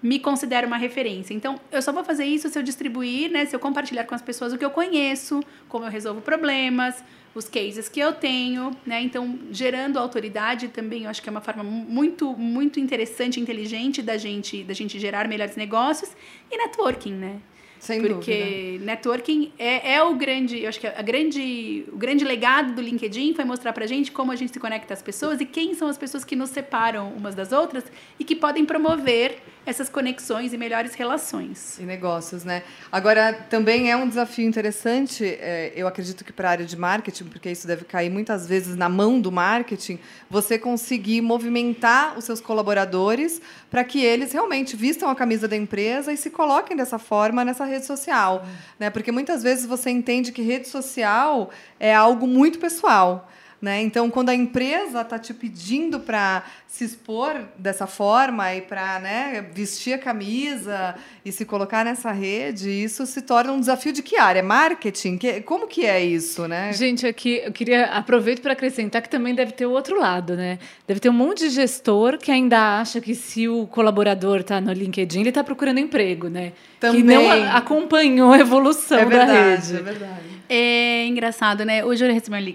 me 0.03 0.19
considera 0.19 0.67
uma 0.67 0.77
referência. 0.77 1.35
Então, 1.35 1.61
eu 1.71 1.83
só 1.83 1.93
vou 1.93 2.03
fazer 2.03 2.25
isso 2.25 2.49
se 2.49 2.59
eu 2.59 2.63
distribuir, 2.63 3.31
né? 3.31 3.45
Se 3.47 3.55
eu 3.55 3.61
compartilhar 3.61 4.05
com 4.05 4.15
as 4.15 4.23
pessoas 4.23 4.53
o 4.53 4.59
que 4.59 4.65
eu 4.65 4.71
conheço, 4.71 5.43
como 5.69 5.85
eu 5.85 5.91
resolvo 5.91 6.21
problemas, 6.21 7.03
os 7.35 7.49
cases 7.49 7.89
que 7.89 8.01
eu 8.01 8.13
tenho, 8.13 8.77
né? 8.85 9.01
Então, 9.03 9.39
gerando 9.51 9.99
autoridade 9.99 10.69
também, 10.69 11.05
eu 11.05 11.11
acho 11.11 11.23
que 11.23 11.29
é 11.29 11.33
uma 11.33 11.41
forma 11.41 11.63
muito, 11.63 12.35
muito 12.37 12.81
interessante, 12.81 13.39
inteligente 13.39 14.03
da 14.03 14.17
gente, 14.17 14.65
da 14.65 14.75
gente 14.75 14.99
gerar 14.99 15.29
melhores 15.29 15.57
negócios 15.57 16.11
e 16.51 16.57
networking, 16.57 17.15
né? 17.15 17.41
Sem 17.81 18.03
porque 18.03 18.75
dúvida. 18.75 18.85
networking 18.85 19.53
é, 19.59 19.95
é 19.95 20.03
o 20.03 20.15
grande, 20.15 20.63
eu 20.63 20.69
acho 20.69 20.79
que 20.79 20.87
a 20.87 21.03
grande, 21.03 21.87
o 21.91 21.97
grande 21.97 22.27
legado 22.27 22.75
do 22.75 22.83
LinkedIn 22.83 23.33
foi 23.33 23.45
mostrar 23.45 23.73
pra 23.73 23.87
gente 23.87 24.13
como 24.13 24.31
a 24.31 24.37
gente 24.37 24.53
se 24.53 24.61
conecta 24.61 24.93
às 24.93 25.01
pessoas 25.03 25.41
e 25.41 25.47
quem 25.47 25.75
são 25.75 25.89
as 25.89 25.97
pessoas 25.97 26.23
que 26.23 26.37
nos 26.37 26.51
separam 26.51 27.09
umas 27.15 27.35
das 27.35 27.53
outras 27.53 27.85
e 28.19 28.25
que 28.25 28.37
podem 28.37 28.67
promover 28.67 29.39
essas 29.67 29.89
conexões 29.89 30.53
e 30.53 30.59
melhores 30.59 30.95
relações. 30.95 31.79
E 31.79 31.83
negócios, 31.83 32.45
né? 32.45 32.63
Agora, 32.91 33.33
também 33.33 33.91
é 33.91 33.97
um 33.97 34.09
desafio 34.09 34.47
interessante, 34.47 35.25
é, 35.25 35.73
eu 35.77 35.87
acredito 35.87 36.25
que 36.25 36.33
para 36.33 36.49
a 36.49 36.51
área 36.53 36.67
de 36.67 36.77
marketing, 36.77 37.25
porque 37.25 37.51
isso 37.51 37.67
deve 37.67 37.85
cair 37.85 38.11
muitas 38.11 38.47
vezes 38.47 38.77
na 38.77 38.89
mão 38.89 39.21
do 39.21 39.31
marketing, 39.31 39.99
você 40.29 40.59
conseguir 40.59 41.21
movimentar 41.21 42.17
os 42.19 42.25
seus 42.25 42.41
colaboradores 42.41 43.41
para 43.71 43.85
que 43.85 44.03
eles 44.03 44.33
realmente 44.33 44.77
vistam 44.77 45.11
a 45.11 45.15
camisa 45.15 45.47
da 45.47 45.57
empresa 45.57 46.13
e 46.13 46.17
se 46.17 46.31
coloquem 46.31 46.77
dessa 46.77 46.99
forma 46.99 47.45
nessa 47.45 47.65
rede 47.65 47.87
social. 47.87 48.47
Né? 48.79 48.91
Porque 48.91 49.13
muitas 49.13 49.43
vezes 49.43 49.67
você 49.67 49.91
entende 49.91 50.33
que 50.33 50.43
rede 50.43 50.69
social 50.69 51.51
é 51.79 51.95
algo 51.95 52.27
muito 52.27 52.59
pessoal. 52.59 53.29
Né? 53.61 53.83
Então, 53.83 54.09
quando 54.09 54.31
a 54.31 54.35
empresa 54.35 55.03
está 55.03 55.19
te 55.19 55.35
pedindo 55.35 56.01
para 56.01 56.45
se 56.67 56.83
expor 56.83 57.43
dessa 57.59 57.87
forma 57.87 58.55
e 58.55 58.63
para 58.63 58.99
né, 59.01 59.45
vestir 59.53 59.93
a 59.93 59.99
camisa 59.99 60.95
e 61.23 61.31
se 61.31 61.45
colocar 61.45 61.85
nessa 61.85 62.11
rede, 62.11 62.71
isso 62.71 63.05
se 63.05 63.21
torna 63.21 63.53
um 63.53 63.61
desafio 63.61 63.93
de 63.93 64.03
que 64.03 64.17
área? 64.17 64.43
Marketing? 64.43 65.19
Que, 65.19 65.43
como 65.43 65.67
que 65.67 65.85
é 65.85 66.03
isso, 66.03 66.49
né? 66.49 66.73
Gente, 66.73 67.07
aqui 67.07 67.43
eu 67.45 67.53
queria 67.53 67.85
aproveitar 67.87 68.41
para 68.41 68.53
acrescentar 68.53 69.03
que 69.03 69.11
também 69.11 69.35
deve 69.35 69.53
ter 69.53 69.67
o 69.67 69.73
outro 69.73 70.01
lado, 70.01 70.37
né? 70.37 70.59
Deve 70.89 70.99
ter 70.99 71.11
um 71.11 71.15
monte 71.15 71.41
de 71.41 71.51
gestor 71.51 72.17
que 72.17 72.31
ainda 72.31 72.81
acha 72.81 72.99
que 72.99 73.15
se 73.15 73.47
o 73.47 73.67
colaborador 73.67 74.41
está 74.41 74.59
no 74.59 74.73
LinkedIn, 74.73 75.21
ele 75.21 75.29
está 75.29 75.45
procurando 75.45 75.79
emprego, 75.81 76.29
né? 76.29 76.53
Também. 76.79 77.03
Que 77.03 77.07
não 77.07 77.31
acompanhou 77.55 78.33
a 78.33 78.39
evolução 78.39 78.99
é 78.99 79.05
verdade, 79.05 79.33
da 79.33 79.43
rede. 79.43 79.77
É 79.77 79.83
verdade. 79.83 80.40
É 80.53 81.07
engraçado, 81.07 81.65
né? 81.65 81.85
Hoje 81.85 82.05
eu 82.05 82.13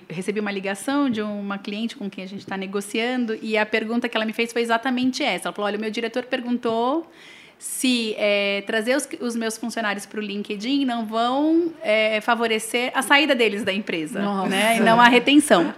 recebi 0.10 0.42
uma 0.42 0.52
ligação 0.52 1.10
de 1.10 1.22
uma 1.22 1.58
cliente 1.58 1.96
com 1.96 2.10
quem 2.10 2.26
a 2.26 2.28
gente 2.28 2.42
está 2.42 2.58
negociando 2.58 3.40
e 3.42 3.58
a 3.58 3.66
pergunta 3.66 4.10
que 4.10 4.18
ela 4.18 4.26
me 4.26 4.34
fez 4.34 4.52
foi 4.52 4.62
exatamente 4.62 5.24
essa. 5.24 5.48
Ela 5.48 5.54
falou: 5.56 5.68
olha, 5.68 5.78
o 5.78 5.80
meu 5.80 5.90
diretor 5.90 6.24
perguntou 6.24 7.10
se 7.58 8.14
é, 8.18 8.66
trazer 8.68 8.98
os, 8.98 9.08
os, 9.22 9.34
meus 9.38 9.58
funcionários 9.58 10.06
para 10.06 10.20
o 10.20 10.22
LinkedIn 10.22 10.84
não 10.84 11.06
vão 11.06 11.72
é, 11.82 12.20
favorecer 12.20 12.92
a 12.94 13.02
saída 13.02 13.34
deles 13.34 13.64
da 13.64 13.72
empresa, 13.72 14.22
Nossa. 14.22 14.50
né? 14.50 14.76
E 14.76 14.82
não 14.82 15.00
a 15.00 15.08
retenção. 15.08 15.74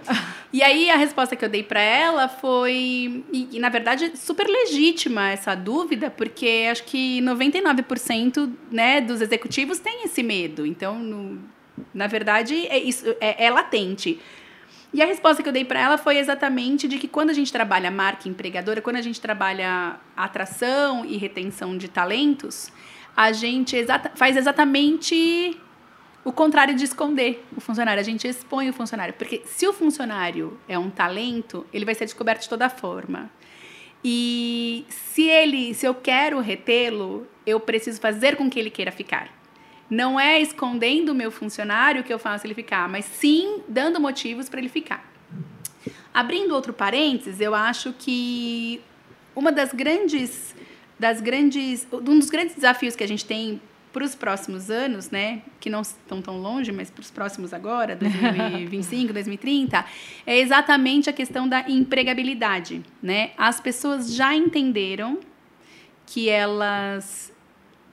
E 0.52 0.60
aí 0.60 0.90
a 0.90 0.96
resposta 0.96 1.36
que 1.36 1.44
eu 1.44 1.48
dei 1.48 1.62
para 1.62 1.80
ela 1.80 2.26
foi, 2.26 3.22
e, 3.32 3.48
e, 3.52 3.58
na 3.60 3.68
verdade 3.68 4.16
super 4.16 4.46
legítima 4.48 5.30
essa 5.30 5.54
dúvida, 5.54 6.10
porque 6.10 6.66
acho 6.68 6.82
que 6.84 7.20
99% 7.20 8.50
né, 8.72 9.00
dos 9.00 9.20
executivos 9.20 9.78
têm 9.78 10.04
esse 10.04 10.22
medo. 10.22 10.66
Então, 10.66 10.98
no, 10.98 11.38
na 11.94 12.06
verdade, 12.06 12.66
é, 12.66 12.78
isso, 12.78 13.04
é, 13.20 13.46
é 13.46 13.50
latente. 13.50 14.20
E 14.92 15.02
a 15.02 15.06
resposta 15.06 15.42
que 15.42 15.48
eu 15.48 15.52
dei 15.52 15.64
para 15.64 15.80
ela 15.80 15.98
foi 15.98 16.16
exatamente 16.16 16.88
de 16.88 16.98
que 16.98 17.06
quando 17.06 17.30
a 17.30 17.34
gente 17.34 17.52
trabalha 17.52 17.90
marca 17.90 18.28
empregadora, 18.28 18.80
quando 18.80 18.96
a 18.96 19.02
gente 19.02 19.20
trabalha 19.20 19.96
atração 20.16 21.04
e 21.04 21.16
retenção 21.18 21.76
de 21.76 21.88
talentos, 21.88 22.72
a 23.14 23.32
gente 23.32 23.76
exata, 23.76 24.12
faz 24.14 24.36
exatamente 24.36 25.60
o 26.24 26.32
contrário 26.32 26.74
de 26.74 26.84
esconder 26.84 27.44
o 27.56 27.60
funcionário. 27.60 28.00
A 28.00 28.04
gente 28.04 28.26
expõe 28.26 28.68
o 28.70 28.72
funcionário. 28.72 29.14
Porque 29.14 29.42
se 29.44 29.66
o 29.66 29.72
funcionário 29.72 30.58
é 30.68 30.78
um 30.78 30.90
talento, 30.90 31.66
ele 31.72 31.84
vai 31.84 31.94
ser 31.94 32.04
descoberto 32.04 32.42
de 32.42 32.48
toda 32.48 32.68
forma. 32.68 33.30
E 34.02 34.86
se 34.88 35.22
ele, 35.22 35.74
se 35.74 35.86
eu 35.86 35.94
quero 35.94 36.40
retê-lo, 36.40 37.26
eu 37.44 37.58
preciso 37.58 38.00
fazer 38.00 38.36
com 38.36 38.48
que 38.48 38.58
ele 38.58 38.70
queira 38.70 38.92
ficar. 38.92 39.37
Não 39.90 40.18
é 40.18 40.40
escondendo 40.40 41.10
o 41.10 41.14
meu 41.14 41.30
funcionário 41.30 42.04
que 42.04 42.12
eu 42.12 42.18
faço 42.18 42.46
ele 42.46 42.54
ficar, 42.54 42.88
mas 42.88 43.04
sim 43.04 43.62
dando 43.68 44.00
motivos 44.00 44.48
para 44.48 44.60
ele 44.60 44.68
ficar. 44.68 45.10
Abrindo 46.12 46.54
outro 46.54 46.72
parênteses, 46.72 47.40
eu 47.40 47.54
acho 47.54 47.94
que 47.98 48.80
uma 49.34 49.52
das 49.52 49.72
grandes 49.72 50.54
das 50.98 51.20
grandes 51.20 51.86
um 51.92 52.18
dos 52.18 52.28
grandes 52.28 52.56
desafios 52.56 52.96
que 52.96 53.04
a 53.04 53.08
gente 53.08 53.24
tem 53.24 53.60
para 53.92 54.04
os 54.04 54.14
próximos 54.14 54.70
anos, 54.70 55.10
né, 55.10 55.42
que 55.58 55.70
não 55.70 55.80
estão 55.80 56.20
tão 56.20 56.40
longe, 56.40 56.70
mas 56.70 56.90
para 56.90 57.00
os 57.00 57.10
próximos 57.10 57.54
agora, 57.54 57.96
2025, 57.96 59.12
2030, 59.12 59.84
é 60.26 60.38
exatamente 60.38 61.08
a 61.08 61.12
questão 61.12 61.48
da 61.48 61.68
empregabilidade, 61.68 62.82
né? 63.02 63.30
As 63.36 63.60
pessoas 63.60 64.14
já 64.14 64.34
entenderam 64.34 65.18
que 66.06 66.28
elas 66.28 67.32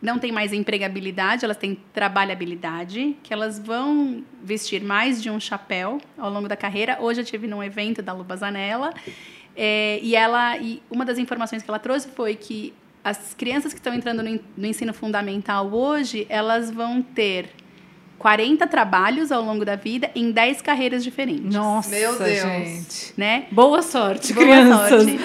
não 0.02 0.20
têm 0.20 0.32
mais 0.32 0.54
empregabilidade, 0.54 1.46
elas 1.46 1.58
têm 1.58 1.78
trabalhabilidade, 1.94 3.18
que 3.24 3.34
elas 3.34 3.60
vão 3.60 4.24
vestir 4.44 4.84
mais 4.84 5.22
de 5.22 5.30
um 5.30 5.40
chapéu 5.40 6.00
ao 6.18 6.30
longo 6.30 6.48
da 6.48 6.56
carreira. 6.56 6.98
Hoje 7.02 7.22
eu 7.22 7.26
tive 7.26 7.48
num 7.48 7.64
evento 7.64 8.02
da 8.02 8.14
Luba 8.14 8.36
Zanella, 8.36 8.94
é, 9.56 10.00
e 10.02 10.16
ela 10.16 10.58
e 10.58 10.82
uma 10.90 11.06
das 11.06 11.18
informações 11.18 11.64
que 11.64 11.70
ela 11.70 11.80
trouxe 11.80 12.10
foi 12.10 12.36
que 12.36 12.74
as 13.04 13.34
crianças 13.34 13.72
que 13.72 13.80
estão 13.80 13.94
entrando 13.94 14.24
no, 14.24 14.40
no 14.58 14.66
ensino 14.66 14.94
fundamental 14.94 15.72
hoje, 15.72 16.26
elas 16.28 16.72
vão 16.72 17.02
ter 17.02 17.50
40 18.18 18.66
trabalhos 18.68 19.32
ao 19.32 19.44
longo 19.44 19.66
da 19.66 19.76
vida 19.76 20.10
em 20.16 20.32
10 20.32 20.62
carreiras 20.62 21.04
diferentes. 21.04 21.54
Nossa, 21.54 21.90
Meu 21.90 22.18
Deus. 22.18 22.42
gente. 22.42 23.14
Né? 23.18 23.46
Boa 23.52 23.82
sorte, 23.82 24.34
Boa 24.34 24.46
crianças. 24.46 24.90
sorte. 24.90 25.20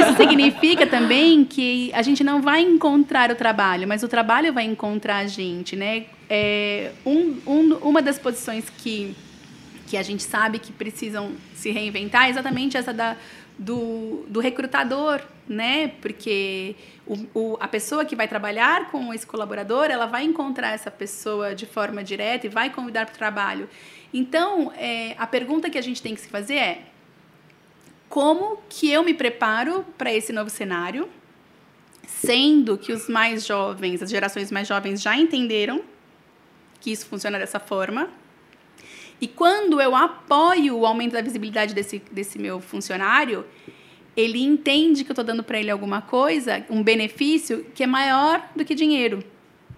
Isso 0.00 0.16
significa 0.16 0.86
também 0.86 1.44
que 1.44 1.90
a 1.94 2.02
gente 2.02 2.24
não 2.24 2.42
vai 2.42 2.60
encontrar 2.60 3.30
o 3.30 3.34
trabalho, 3.34 3.86
mas 3.86 4.02
o 4.02 4.08
trabalho 4.08 4.52
vai 4.52 4.64
encontrar 4.64 5.18
a 5.18 5.26
gente, 5.26 5.76
né? 5.76 6.04
É, 6.28 6.90
um, 7.04 7.36
um, 7.46 7.74
uma 7.82 8.02
das 8.02 8.18
posições 8.18 8.64
que, 8.78 9.14
que 9.86 9.96
a 9.96 10.02
gente 10.02 10.22
sabe 10.22 10.58
que 10.58 10.72
precisam 10.72 11.32
se 11.54 11.70
reinventar 11.70 12.26
é 12.26 12.30
exatamente 12.30 12.76
essa 12.76 12.92
da, 12.92 13.16
do, 13.58 14.24
do 14.28 14.40
recrutador, 14.40 15.20
né? 15.48 15.88
Porque 16.00 16.74
o, 17.06 17.14
o, 17.34 17.56
a 17.60 17.68
pessoa 17.68 18.04
que 18.04 18.16
vai 18.16 18.26
trabalhar 18.26 18.90
com 18.90 19.12
esse 19.12 19.26
colaborador, 19.26 19.86
ela 19.90 20.06
vai 20.06 20.24
encontrar 20.24 20.72
essa 20.72 20.90
pessoa 20.90 21.54
de 21.54 21.66
forma 21.66 22.02
direta 22.02 22.46
e 22.46 22.50
vai 22.50 22.70
convidar 22.70 23.06
para 23.06 23.14
o 23.14 23.18
trabalho. 23.18 23.68
Então, 24.12 24.72
é, 24.76 25.14
a 25.18 25.26
pergunta 25.26 25.70
que 25.70 25.78
a 25.78 25.82
gente 25.82 26.02
tem 26.02 26.14
que 26.14 26.20
se 26.20 26.28
fazer 26.28 26.56
é 26.56 26.82
como 28.08 28.58
que 28.68 28.90
eu 28.90 29.02
me 29.02 29.14
preparo 29.14 29.86
para 29.96 30.12
esse 30.12 30.32
novo 30.32 30.50
cenário, 30.50 31.08
sendo 32.06 32.76
que 32.76 32.92
os 32.92 33.08
mais 33.08 33.46
jovens, 33.46 34.02
as 34.02 34.10
gerações 34.10 34.50
mais 34.50 34.68
jovens 34.68 35.00
já 35.00 35.16
entenderam 35.16 35.82
que 36.78 36.90
isso 36.90 37.06
funciona 37.06 37.38
dessa 37.38 37.58
forma. 37.58 38.10
E 39.22 39.28
quando 39.28 39.80
eu 39.80 39.94
apoio 39.94 40.76
o 40.76 40.84
aumento 40.84 41.12
da 41.12 41.22
visibilidade 41.22 41.72
desse, 41.72 42.02
desse 42.10 42.40
meu 42.40 42.58
funcionário, 42.60 43.46
ele 44.16 44.42
entende 44.42 45.04
que 45.04 45.12
eu 45.12 45.14
estou 45.14 45.24
dando 45.24 45.44
para 45.44 45.60
ele 45.60 45.70
alguma 45.70 46.02
coisa, 46.02 46.66
um 46.68 46.82
benefício 46.82 47.64
que 47.72 47.84
é 47.84 47.86
maior 47.86 48.44
do 48.56 48.64
que 48.64 48.74
dinheiro 48.74 49.22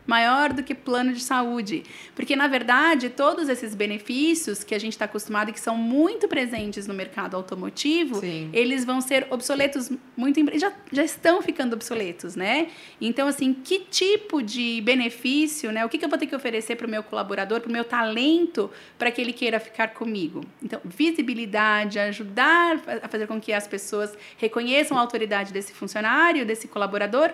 maior 0.06 0.52
do 0.52 0.62
que 0.62 0.74
plano 0.74 1.12
de 1.12 1.22
saúde. 1.22 1.82
Porque, 2.14 2.36
na 2.36 2.46
verdade, 2.46 3.10
todos 3.10 3.48
esses 3.48 3.74
benefícios 3.74 4.62
que 4.62 4.74
a 4.74 4.78
gente 4.78 4.92
está 4.92 5.06
acostumado 5.06 5.50
e 5.50 5.52
que 5.52 5.60
são 5.60 5.76
muito 5.76 6.28
presentes 6.28 6.86
no 6.86 6.94
mercado 6.94 7.36
automotivo, 7.36 8.20
Sim. 8.20 8.50
eles 8.52 8.84
vão 8.84 9.00
ser 9.00 9.26
obsoletos 9.30 9.90
muito 10.16 10.38
em. 10.40 10.58
Já, 10.58 10.72
já 10.92 11.02
estão 11.02 11.40
ficando 11.42 11.74
obsoletos, 11.74 12.36
né? 12.36 12.68
Então, 13.00 13.26
assim, 13.26 13.54
que 13.54 13.80
tipo 13.80 14.42
de 14.42 14.80
benefício, 14.82 15.72
né? 15.72 15.84
O 15.84 15.88
que, 15.88 15.98
que 15.98 16.04
eu 16.04 16.08
vou 16.08 16.18
ter 16.18 16.26
que 16.26 16.36
oferecer 16.36 16.76
para 16.76 16.86
o 16.86 16.90
meu 16.90 17.02
colaborador, 17.02 17.60
para 17.60 17.68
o 17.68 17.72
meu 17.72 17.84
talento, 17.84 18.70
para 18.98 19.10
que 19.10 19.20
ele 19.20 19.32
queira 19.32 19.58
ficar 19.58 19.88
comigo? 19.88 20.44
Então, 20.62 20.80
visibilidade, 20.84 21.98
ajudar 21.98 22.80
a 23.02 23.08
fazer 23.08 23.26
com 23.26 23.40
que 23.40 23.52
as 23.52 23.66
pessoas 23.66 24.16
reconheçam 24.36 24.96
a 24.96 25.00
autoridade 25.00 25.52
desse 25.52 25.72
funcionário, 25.72 26.44
desse 26.44 26.68
colaborador, 26.68 27.32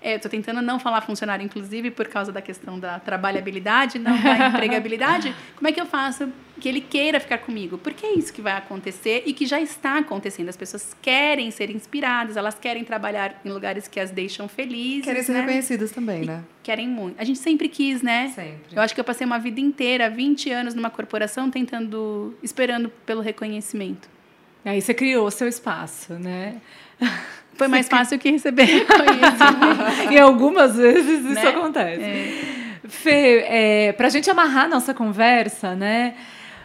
é, 0.00 0.14
Estou 0.14 0.30
tentando 0.30 0.62
não 0.62 0.78
falar 0.78 1.00
funcionário, 1.00 1.44
inclusive, 1.44 1.90
por 1.90 2.06
causa 2.08 2.30
da 2.30 2.40
questão 2.40 2.78
da 2.78 2.98
trabalhabilidade, 3.00 3.98
não 3.98 4.16
da 4.20 4.48
empregabilidade. 4.48 5.34
Como 5.56 5.68
é 5.68 5.72
que 5.72 5.80
eu 5.80 5.86
faço 5.86 6.32
que 6.60 6.68
ele 6.68 6.80
queira 6.80 7.18
ficar 7.18 7.38
comigo? 7.38 7.78
Porque 7.78 8.06
é 8.06 8.14
isso 8.14 8.32
que 8.32 8.40
vai 8.40 8.52
acontecer 8.52 9.24
e 9.26 9.32
que 9.32 9.46
já 9.46 9.60
está 9.60 9.98
acontecendo. 9.98 10.48
As 10.48 10.56
pessoas 10.56 10.96
querem 11.02 11.50
ser 11.50 11.70
inspiradas, 11.70 12.36
elas 12.36 12.56
querem 12.58 12.84
trabalhar 12.84 13.40
em 13.44 13.50
lugares 13.50 13.88
que 13.88 13.98
as 13.98 14.10
deixam 14.10 14.48
felizes. 14.48 15.04
Querem 15.04 15.22
ser 15.22 15.32
né? 15.32 15.40
reconhecidas 15.40 15.90
também, 15.90 16.24
né? 16.24 16.44
Querem 16.62 16.88
muito. 16.88 17.20
A 17.20 17.24
gente 17.24 17.38
sempre 17.38 17.68
quis, 17.68 18.02
né? 18.02 18.28
Sempre. 18.34 18.76
Eu 18.76 18.82
acho 18.82 18.94
que 18.94 19.00
eu 19.00 19.04
passei 19.04 19.26
uma 19.26 19.38
vida 19.38 19.60
inteira, 19.60 20.08
20 20.08 20.50
anos 20.50 20.74
numa 20.74 20.90
corporação, 20.90 21.50
tentando, 21.50 22.36
esperando 22.42 22.88
pelo 23.04 23.20
reconhecimento. 23.20 24.08
Aí 24.64 24.80
você 24.82 24.92
criou 24.92 25.30
seu 25.30 25.48
espaço, 25.48 26.14
né? 26.14 26.60
Foi 27.54 27.66
mais 27.66 27.88
fácil 27.88 28.18
que 28.18 28.30
receber 28.30 28.68
e 30.10 30.18
algumas 30.18 30.76
vezes 30.76 31.24
isso 31.24 31.34
Né? 31.34 31.48
acontece. 31.48 32.02
É. 32.02 32.68
Fê, 32.88 33.44
é, 33.46 33.92
para 33.92 34.06
a 34.06 34.10
gente 34.10 34.30
amarrar 34.30 34.64
a 34.66 34.68
nossa 34.68 34.94
conversa, 34.94 35.74
né? 35.74 36.14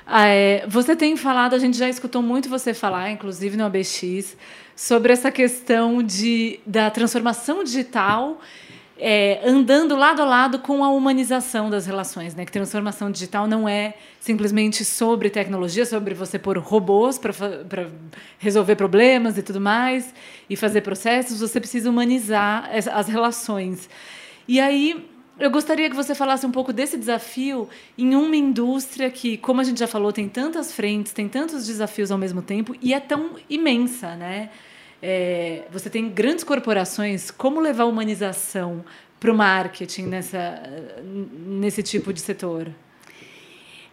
é, 0.08 0.64
você 0.68 0.96
tem 0.96 1.16
falado, 1.18 1.54
a 1.54 1.60
gente 1.60 1.78
já 1.78 1.90
escutou 1.90 2.22
muito 2.22 2.48
você 2.48 2.74
falar, 2.74 3.10
inclusive 3.10 3.58
no 3.58 3.66
ABX, 3.66 4.38
sobre 4.76 5.14
essa 5.14 5.32
questão 5.32 6.02
de, 6.04 6.60
da 6.66 6.90
transformação 6.90 7.64
digital 7.64 8.40
é, 8.98 9.42
andando 9.44 9.96
lado 9.96 10.22
a 10.22 10.26
lado 10.26 10.60
com 10.60 10.84
a 10.84 10.90
humanização 10.90 11.70
das 11.70 11.86
relações, 11.86 12.36
né? 12.36 12.46
Que 12.46 12.52
transformação 12.52 13.10
digital 13.10 13.48
não 13.48 13.68
é 13.68 13.96
simplesmente 14.20 14.86
sobre 14.86 15.30
tecnologia, 15.30 15.86
sobre 15.86 16.14
você 16.14 16.38
pôr 16.38 16.58
robôs 16.58 17.18
para 17.18 17.90
resolver 18.38 18.76
problemas 18.76 19.38
e 19.38 19.42
tudo 19.42 19.60
mais 19.60 20.14
e 20.50 20.56
fazer 20.56 20.82
processos. 20.82 21.40
Você 21.40 21.60
precisa 21.60 21.90
humanizar 21.90 22.70
as, 22.72 22.88
as 22.88 23.08
relações. 23.08 23.90
E 24.48 24.60
aí 24.60 25.10
eu 25.40 25.50
gostaria 25.50 25.90
que 25.90 25.96
você 25.96 26.14
falasse 26.14 26.46
um 26.46 26.52
pouco 26.52 26.72
desse 26.72 26.96
desafio 26.96 27.68
em 27.98 28.16
uma 28.16 28.36
indústria 28.36 29.10
que, 29.10 29.38
como 29.38 29.60
a 29.60 29.64
gente 29.64 29.80
já 29.80 29.88
falou, 29.88 30.14
tem 30.14 30.30
tantas 30.30 30.72
frentes, 30.72 31.12
tem 31.12 31.28
tantos 31.28 31.66
desafios 31.66 32.12
ao 32.12 32.18
mesmo 32.18 32.42
tempo 32.42 32.76
e 32.80 32.94
é 32.94 33.00
tão 33.00 33.32
imensa, 33.50 34.16
né? 34.16 34.50
É, 35.06 35.64
você 35.70 35.90
tem 35.90 36.10
grandes 36.10 36.46
corporações, 36.46 37.30
como 37.30 37.60
levar 37.60 37.84
a 37.84 37.88
humanização 37.88 38.86
para 39.20 39.30
o 39.30 39.36
marketing 39.36 40.04
nessa, 40.04 40.64
nesse 41.04 41.84
tipo 41.84 42.14
de 42.14 42.22
setor? 42.22 42.70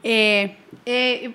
É, 0.05 0.51
é, 0.87 1.31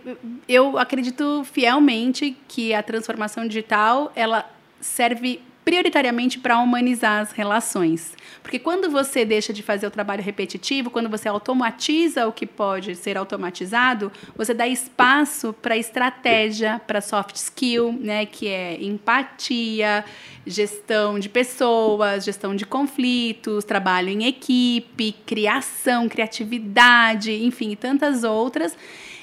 eu 0.47 0.77
acredito 0.77 1.43
fielmente 1.43 2.37
que 2.47 2.73
a 2.73 2.81
transformação 2.81 3.45
digital 3.45 4.13
ela 4.15 4.49
serve 4.79 5.41
prioritariamente 5.65 6.37
para 6.37 6.59
humanizar 6.59 7.23
as 7.23 7.31
relações. 7.31 8.13
Porque 8.43 8.59
quando 8.59 8.91
você 8.91 9.25
deixa 9.25 9.51
de 9.51 9.63
fazer 9.63 9.87
o 9.87 9.91
trabalho 9.91 10.21
repetitivo, 10.21 10.91
quando 10.91 11.09
você 11.09 11.27
automatiza 11.27 12.27
o 12.27 12.31
que 12.31 12.45
pode 12.45 12.95
ser 12.95 13.17
automatizado, 13.17 14.11
você 14.35 14.53
dá 14.53 14.67
espaço 14.67 15.51
para 15.51 15.75
estratégia, 15.75 16.79
para 16.85 17.01
soft 17.01 17.35
skill, 17.35 17.91
né, 17.99 18.27
que 18.27 18.47
é 18.47 18.81
empatia, 18.83 20.05
gestão 20.45 21.17
de 21.17 21.27
pessoas, 21.27 22.23
gestão 22.23 22.55
de 22.55 22.65
conflitos, 22.65 23.65
trabalho 23.65 24.09
em 24.09 24.27
equipe, 24.27 25.15
criação, 25.25 26.07
criatividade, 26.07 27.43
enfim, 27.43 27.75
tantas 27.75 28.23
outras. 28.23 28.77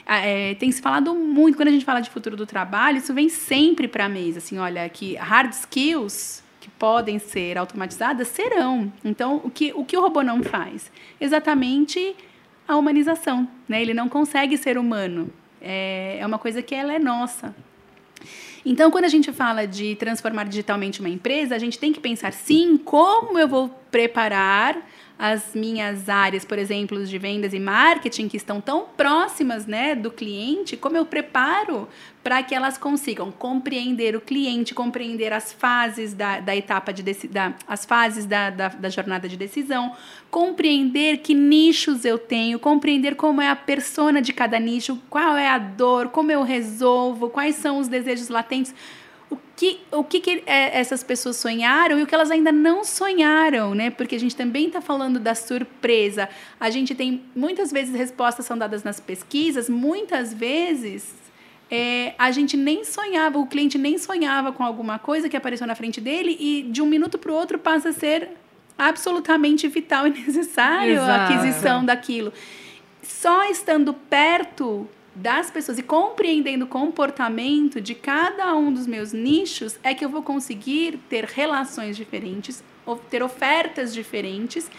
É, 0.07 0.55
tem 0.55 0.71
se 0.71 0.83
falado 0.83 1.15
muito, 1.15 1.57
quando 1.57 1.69
a 1.69 1.73
gente 1.73 1.85
fala 1.85 2.01
de 2.01 2.11
futuro 2.11 2.37
do 2.37 2.47
trabalho, 2.47 2.99
isso 2.99 3.15
vem 3.15 3.29
sempre 3.29 3.87
para 3.87 4.07
a 4.07 4.09
mesa. 4.09 4.39
Assim, 4.39 4.59
olha, 4.59 4.89
que 4.89 5.15
hard 5.17 5.53
skills 5.53 6.43
que 6.61 6.69
podem 6.71 7.19
ser 7.19 7.59
automatizadas 7.59 8.29
serão. 8.29 8.93
Então, 9.05 9.41
o 9.45 9.51
que 9.51 9.73
o, 9.75 9.85
que 9.85 9.97
o 9.97 10.01
robô 10.01 10.23
não 10.23 10.43
faz? 10.43 10.91
Exatamente 11.21 12.15
a 12.67 12.77
humanização. 12.77 13.49
Né? 13.69 13.83
Ele 13.83 13.95
não 13.95 14.09
consegue 14.09 14.57
ser 14.57 14.79
humano. 14.79 15.31
É, 15.61 16.19
é 16.21 16.27
uma 16.27 16.39
coisa 16.39 16.63
que 16.63 16.75
ela 16.75 16.93
é 16.93 16.99
nossa. 16.99 17.55
Então, 18.65 18.91
quando 18.91 19.07
a 19.07 19.09
gente 19.09 19.33
fala 19.33 19.67
de 19.67 19.97
transformar 19.97 20.45
digitalmente 20.45 21.01
uma 21.01 21.09
empresa, 21.09 21.55
a 21.55 21.59
gente 21.59 21.79
tem 21.79 21.93
que 21.93 21.99
pensar, 21.99 22.33
sim, 22.33 22.77
como 22.77 23.39
eu 23.39 23.49
vou 23.49 23.69
preparar 23.91 24.79
as 25.23 25.55
minhas 25.55 26.09
áreas, 26.09 26.45
por 26.45 26.59
exemplo, 26.59 27.07
de 27.07 27.17
vendas 27.17 27.55
e 27.55 27.61
marketing, 27.61 28.27
que 28.27 28.37
estão 28.37 28.61
tão 28.61 28.87
próximas 28.97 29.67
né, 29.67 29.95
do 29.95 30.11
cliente, 30.11 30.77
como 30.77 30.97
eu 30.97 31.07
preparo 31.07 31.87
para 32.25 32.43
que 32.43 32.53
elas 32.53 32.77
consigam 32.77 33.31
compreender 33.31 34.17
o 34.17 34.21
cliente, 34.21 34.75
compreender 34.75 35.33
as 35.33 35.53
fases 35.53 36.13
da, 36.13 36.41
da 36.41 36.57
etapa 36.57 36.93
de 36.93 37.05
da, 37.29 37.55
as 37.69 37.85
fases 37.85 38.27
da, 38.27 38.51
da, 38.51 38.69
da 38.71 38.89
jornada 38.89 39.29
de 39.29 39.37
decisão, 39.37 39.93
compreender 40.29 41.19
que 41.19 41.35
nichos 41.35 42.05
eu 42.05 42.19
tenho, 42.19 42.59
compreender 42.59 43.15
como 43.15 43.41
é 43.41 43.49
a 43.49 43.55
persona 43.55 44.21
de 44.21 44.33
cada 44.33 44.59
nicho, 44.59 45.01
qual 45.09 45.37
é 45.37 45.49
a 45.49 45.59
dor, 45.59 46.09
como 46.09 46.33
eu 46.33 46.43
resolvo, 46.43 47.31
quais 47.31 47.55
são 47.55 47.79
os 47.79 47.87
desejos 47.87 48.29
latentes 48.29 48.75
o 49.33 49.39
que, 49.57 49.81
o 49.91 50.05
que, 50.05 50.21
que 50.21 50.43
é, 50.45 50.79
essas 50.79 51.03
pessoas 51.03 51.37
sonharam 51.37 51.99
e 51.99 52.03
o 52.03 52.07
que 52.07 52.15
elas 52.15 52.31
ainda 52.31 52.53
não 52.53 52.85
sonharam, 52.85 53.75
né? 53.75 53.91
Porque 53.91 54.15
a 54.15 54.21
gente 54.21 54.37
também 54.37 54.67
está 54.67 54.83
falando 54.83 55.19
da 55.19 55.35
surpresa. 55.35 56.29
A 56.61 56.69
gente 56.69 56.95
tem 56.95 57.23
muitas 57.35 57.73
vezes 57.73 57.95
respostas 57.95 58.45
são 58.45 58.59
dadas 58.59 58.85
nas 58.85 59.01
pesquisas, 59.01 59.71
muitas 59.71 60.35
vezes 60.35 61.15
é, 61.71 62.15
a 62.19 62.31
gente 62.31 62.59
nem 62.59 62.85
sonhava, 62.85 63.39
o 63.39 63.47
cliente 63.47 63.79
nem 63.79 63.97
sonhava 63.97 64.53
com 64.53 64.63
alguma 64.63 64.99
coisa 64.99 65.31
que 65.31 65.37
apareceu 65.37 65.67
na 65.67 65.75
frente 65.75 65.99
dele 65.99 66.37
e 66.39 66.65
de 66.65 66.83
um 66.83 66.87
minuto 66.87 67.19
para 67.19 67.33
o 67.33 67.35
outro 67.35 67.59
passa 67.59 67.89
a 67.89 67.93
ser 67.93 68.29
absolutamente 68.77 69.67
vital 69.69 70.07
e 70.07 70.11
necessário 70.27 70.93
Exato. 70.93 71.11
a 71.11 71.25
aquisição 71.25 71.83
daquilo. 71.83 72.33
Só 73.03 73.51
estando 73.51 73.95
perto 73.95 74.87
das 75.15 75.51
pessoas 75.51 75.79
e 75.79 75.83
compreendendo 75.83 76.65
o 76.65 76.69
comportamento 76.69 77.81
de 77.81 77.95
cada 77.95 78.55
um 78.55 78.73
dos 78.73 78.87
meus 78.87 79.13
nichos 79.13 79.79
é 79.83 79.95
que 79.95 80.05
eu 80.05 80.09
vou 80.09 80.23
conseguir 80.23 80.99
ter 81.09 81.25
relações 81.25 81.97
diferentes, 81.97 82.65
ter 83.11 83.23
ofertas 83.23 83.93
diferentes. 83.93 84.71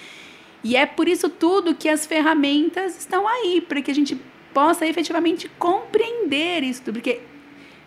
E 0.64 0.76
é 0.76 0.86
por 0.86 1.08
isso 1.08 1.30
tudo 1.30 1.76
que 1.76 1.88
as 1.88 2.06
ferramentas 2.06 2.98
estão 2.98 3.28
aí, 3.28 3.62
para 3.62 3.82
que 3.82 3.92
a 3.92 3.96
gente 3.96 4.20
possa 4.54 4.86
efetivamente 4.86 5.50
compreender 5.60 6.64
isso, 6.64 6.82
porque 6.84 7.20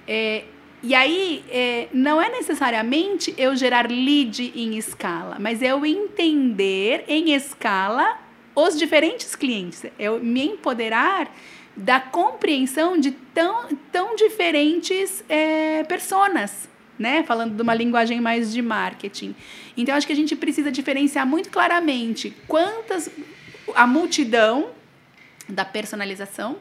é, 0.06 0.44
e 0.82 0.94
aí 0.94 1.44
é, 1.50 1.88
não 1.92 2.20
é 2.20 2.28
necessariamente 2.28 3.34
eu 3.38 3.56
gerar 3.56 3.90
lead 3.90 4.52
em 4.54 4.76
escala, 4.76 5.36
mas 5.40 5.62
eu 5.62 5.84
entender 5.86 7.04
em 7.08 7.34
escala 7.34 8.25
os 8.56 8.78
diferentes 8.78 9.36
clientes, 9.36 9.84
eu 9.98 10.18
me 10.18 10.46
empoderar 10.46 11.30
da 11.76 12.00
compreensão 12.00 12.98
de 12.98 13.10
tão, 13.10 13.68
tão 13.92 14.16
diferentes 14.16 15.22
é, 15.28 15.84
personas, 15.84 16.66
né? 16.98 17.22
Falando 17.24 17.54
de 17.54 17.60
uma 17.60 17.74
linguagem 17.74 18.18
mais 18.18 18.50
de 18.50 18.62
marketing. 18.62 19.36
Então, 19.76 19.94
acho 19.94 20.06
que 20.06 20.12
a 20.14 20.16
gente 20.16 20.34
precisa 20.34 20.72
diferenciar 20.72 21.26
muito 21.26 21.50
claramente 21.50 22.34
quantas 22.48 23.10
a 23.74 23.86
multidão 23.86 24.70
da 25.46 25.66
personalização, 25.66 26.56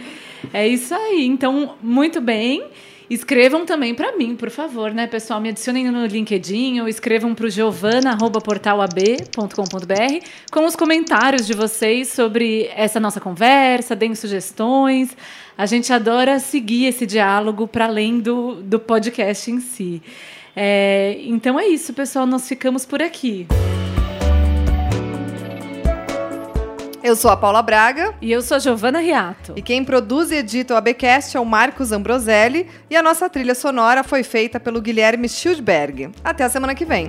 é 0.51 0.67
isso 0.67 0.95
aí. 0.95 1.27
Então, 1.27 1.75
muito 1.83 2.19
bem. 2.19 2.63
Escrevam 3.09 3.65
também 3.65 3.95
para 3.95 4.17
mim, 4.17 4.35
por 4.35 4.49
favor, 4.49 4.93
né, 4.93 5.07
pessoal? 5.07 5.39
Me 5.39 5.47
adicionem 5.49 5.89
no 5.89 6.05
LinkedIn 6.05 6.81
ou 6.81 6.89
escrevam 6.89 7.33
para 7.33 7.45
o 7.45 7.49
giovana.portalab.com.br 7.49 10.25
com 10.51 10.65
os 10.65 10.75
comentários 10.75 11.47
de 11.47 11.53
vocês 11.53 12.09
sobre 12.09 12.69
essa 12.75 12.99
nossa 12.99 13.21
conversa, 13.21 13.95
deem 13.95 14.13
sugestões. 14.13 15.15
A 15.57 15.65
gente 15.65 15.93
adora 15.93 16.37
seguir 16.37 16.87
esse 16.87 17.05
diálogo 17.05 17.65
para 17.65 17.85
além 17.85 18.19
do, 18.19 18.55
do 18.55 18.77
podcast 18.77 19.49
em 19.49 19.61
si. 19.61 20.01
É, 20.53 21.17
então 21.21 21.57
é 21.57 21.65
isso, 21.67 21.93
pessoal. 21.93 22.25
Nós 22.25 22.45
ficamos 22.47 22.85
por 22.85 23.01
aqui. 23.01 23.47
Eu 27.07 27.15
sou 27.15 27.31
a 27.31 27.37
Paula 27.37 27.61
Braga. 27.61 28.13
E 28.21 28.29
eu 28.29 28.41
sou 28.41 28.57
a 28.57 28.59
Giovana 28.59 28.99
Riato. 28.99 29.53
E 29.55 29.61
quem 29.61 29.81
produz 29.81 30.29
e 30.29 30.35
edita 30.35 30.73
o 30.73 30.77
ABcast 30.77 31.37
é 31.37 31.39
o 31.39 31.45
Marcos 31.45 31.93
Ambroselli. 31.93 32.67
E 32.89 32.97
a 32.97 33.01
nossa 33.01 33.29
trilha 33.29 33.55
sonora 33.55 34.03
foi 34.03 34.23
feita 34.23 34.59
pelo 34.59 34.81
Guilherme 34.81 35.29
Schildberg. 35.29 36.09
Até 36.21 36.43
a 36.43 36.49
semana 36.49 36.75
que 36.75 36.83
vem. 36.83 37.07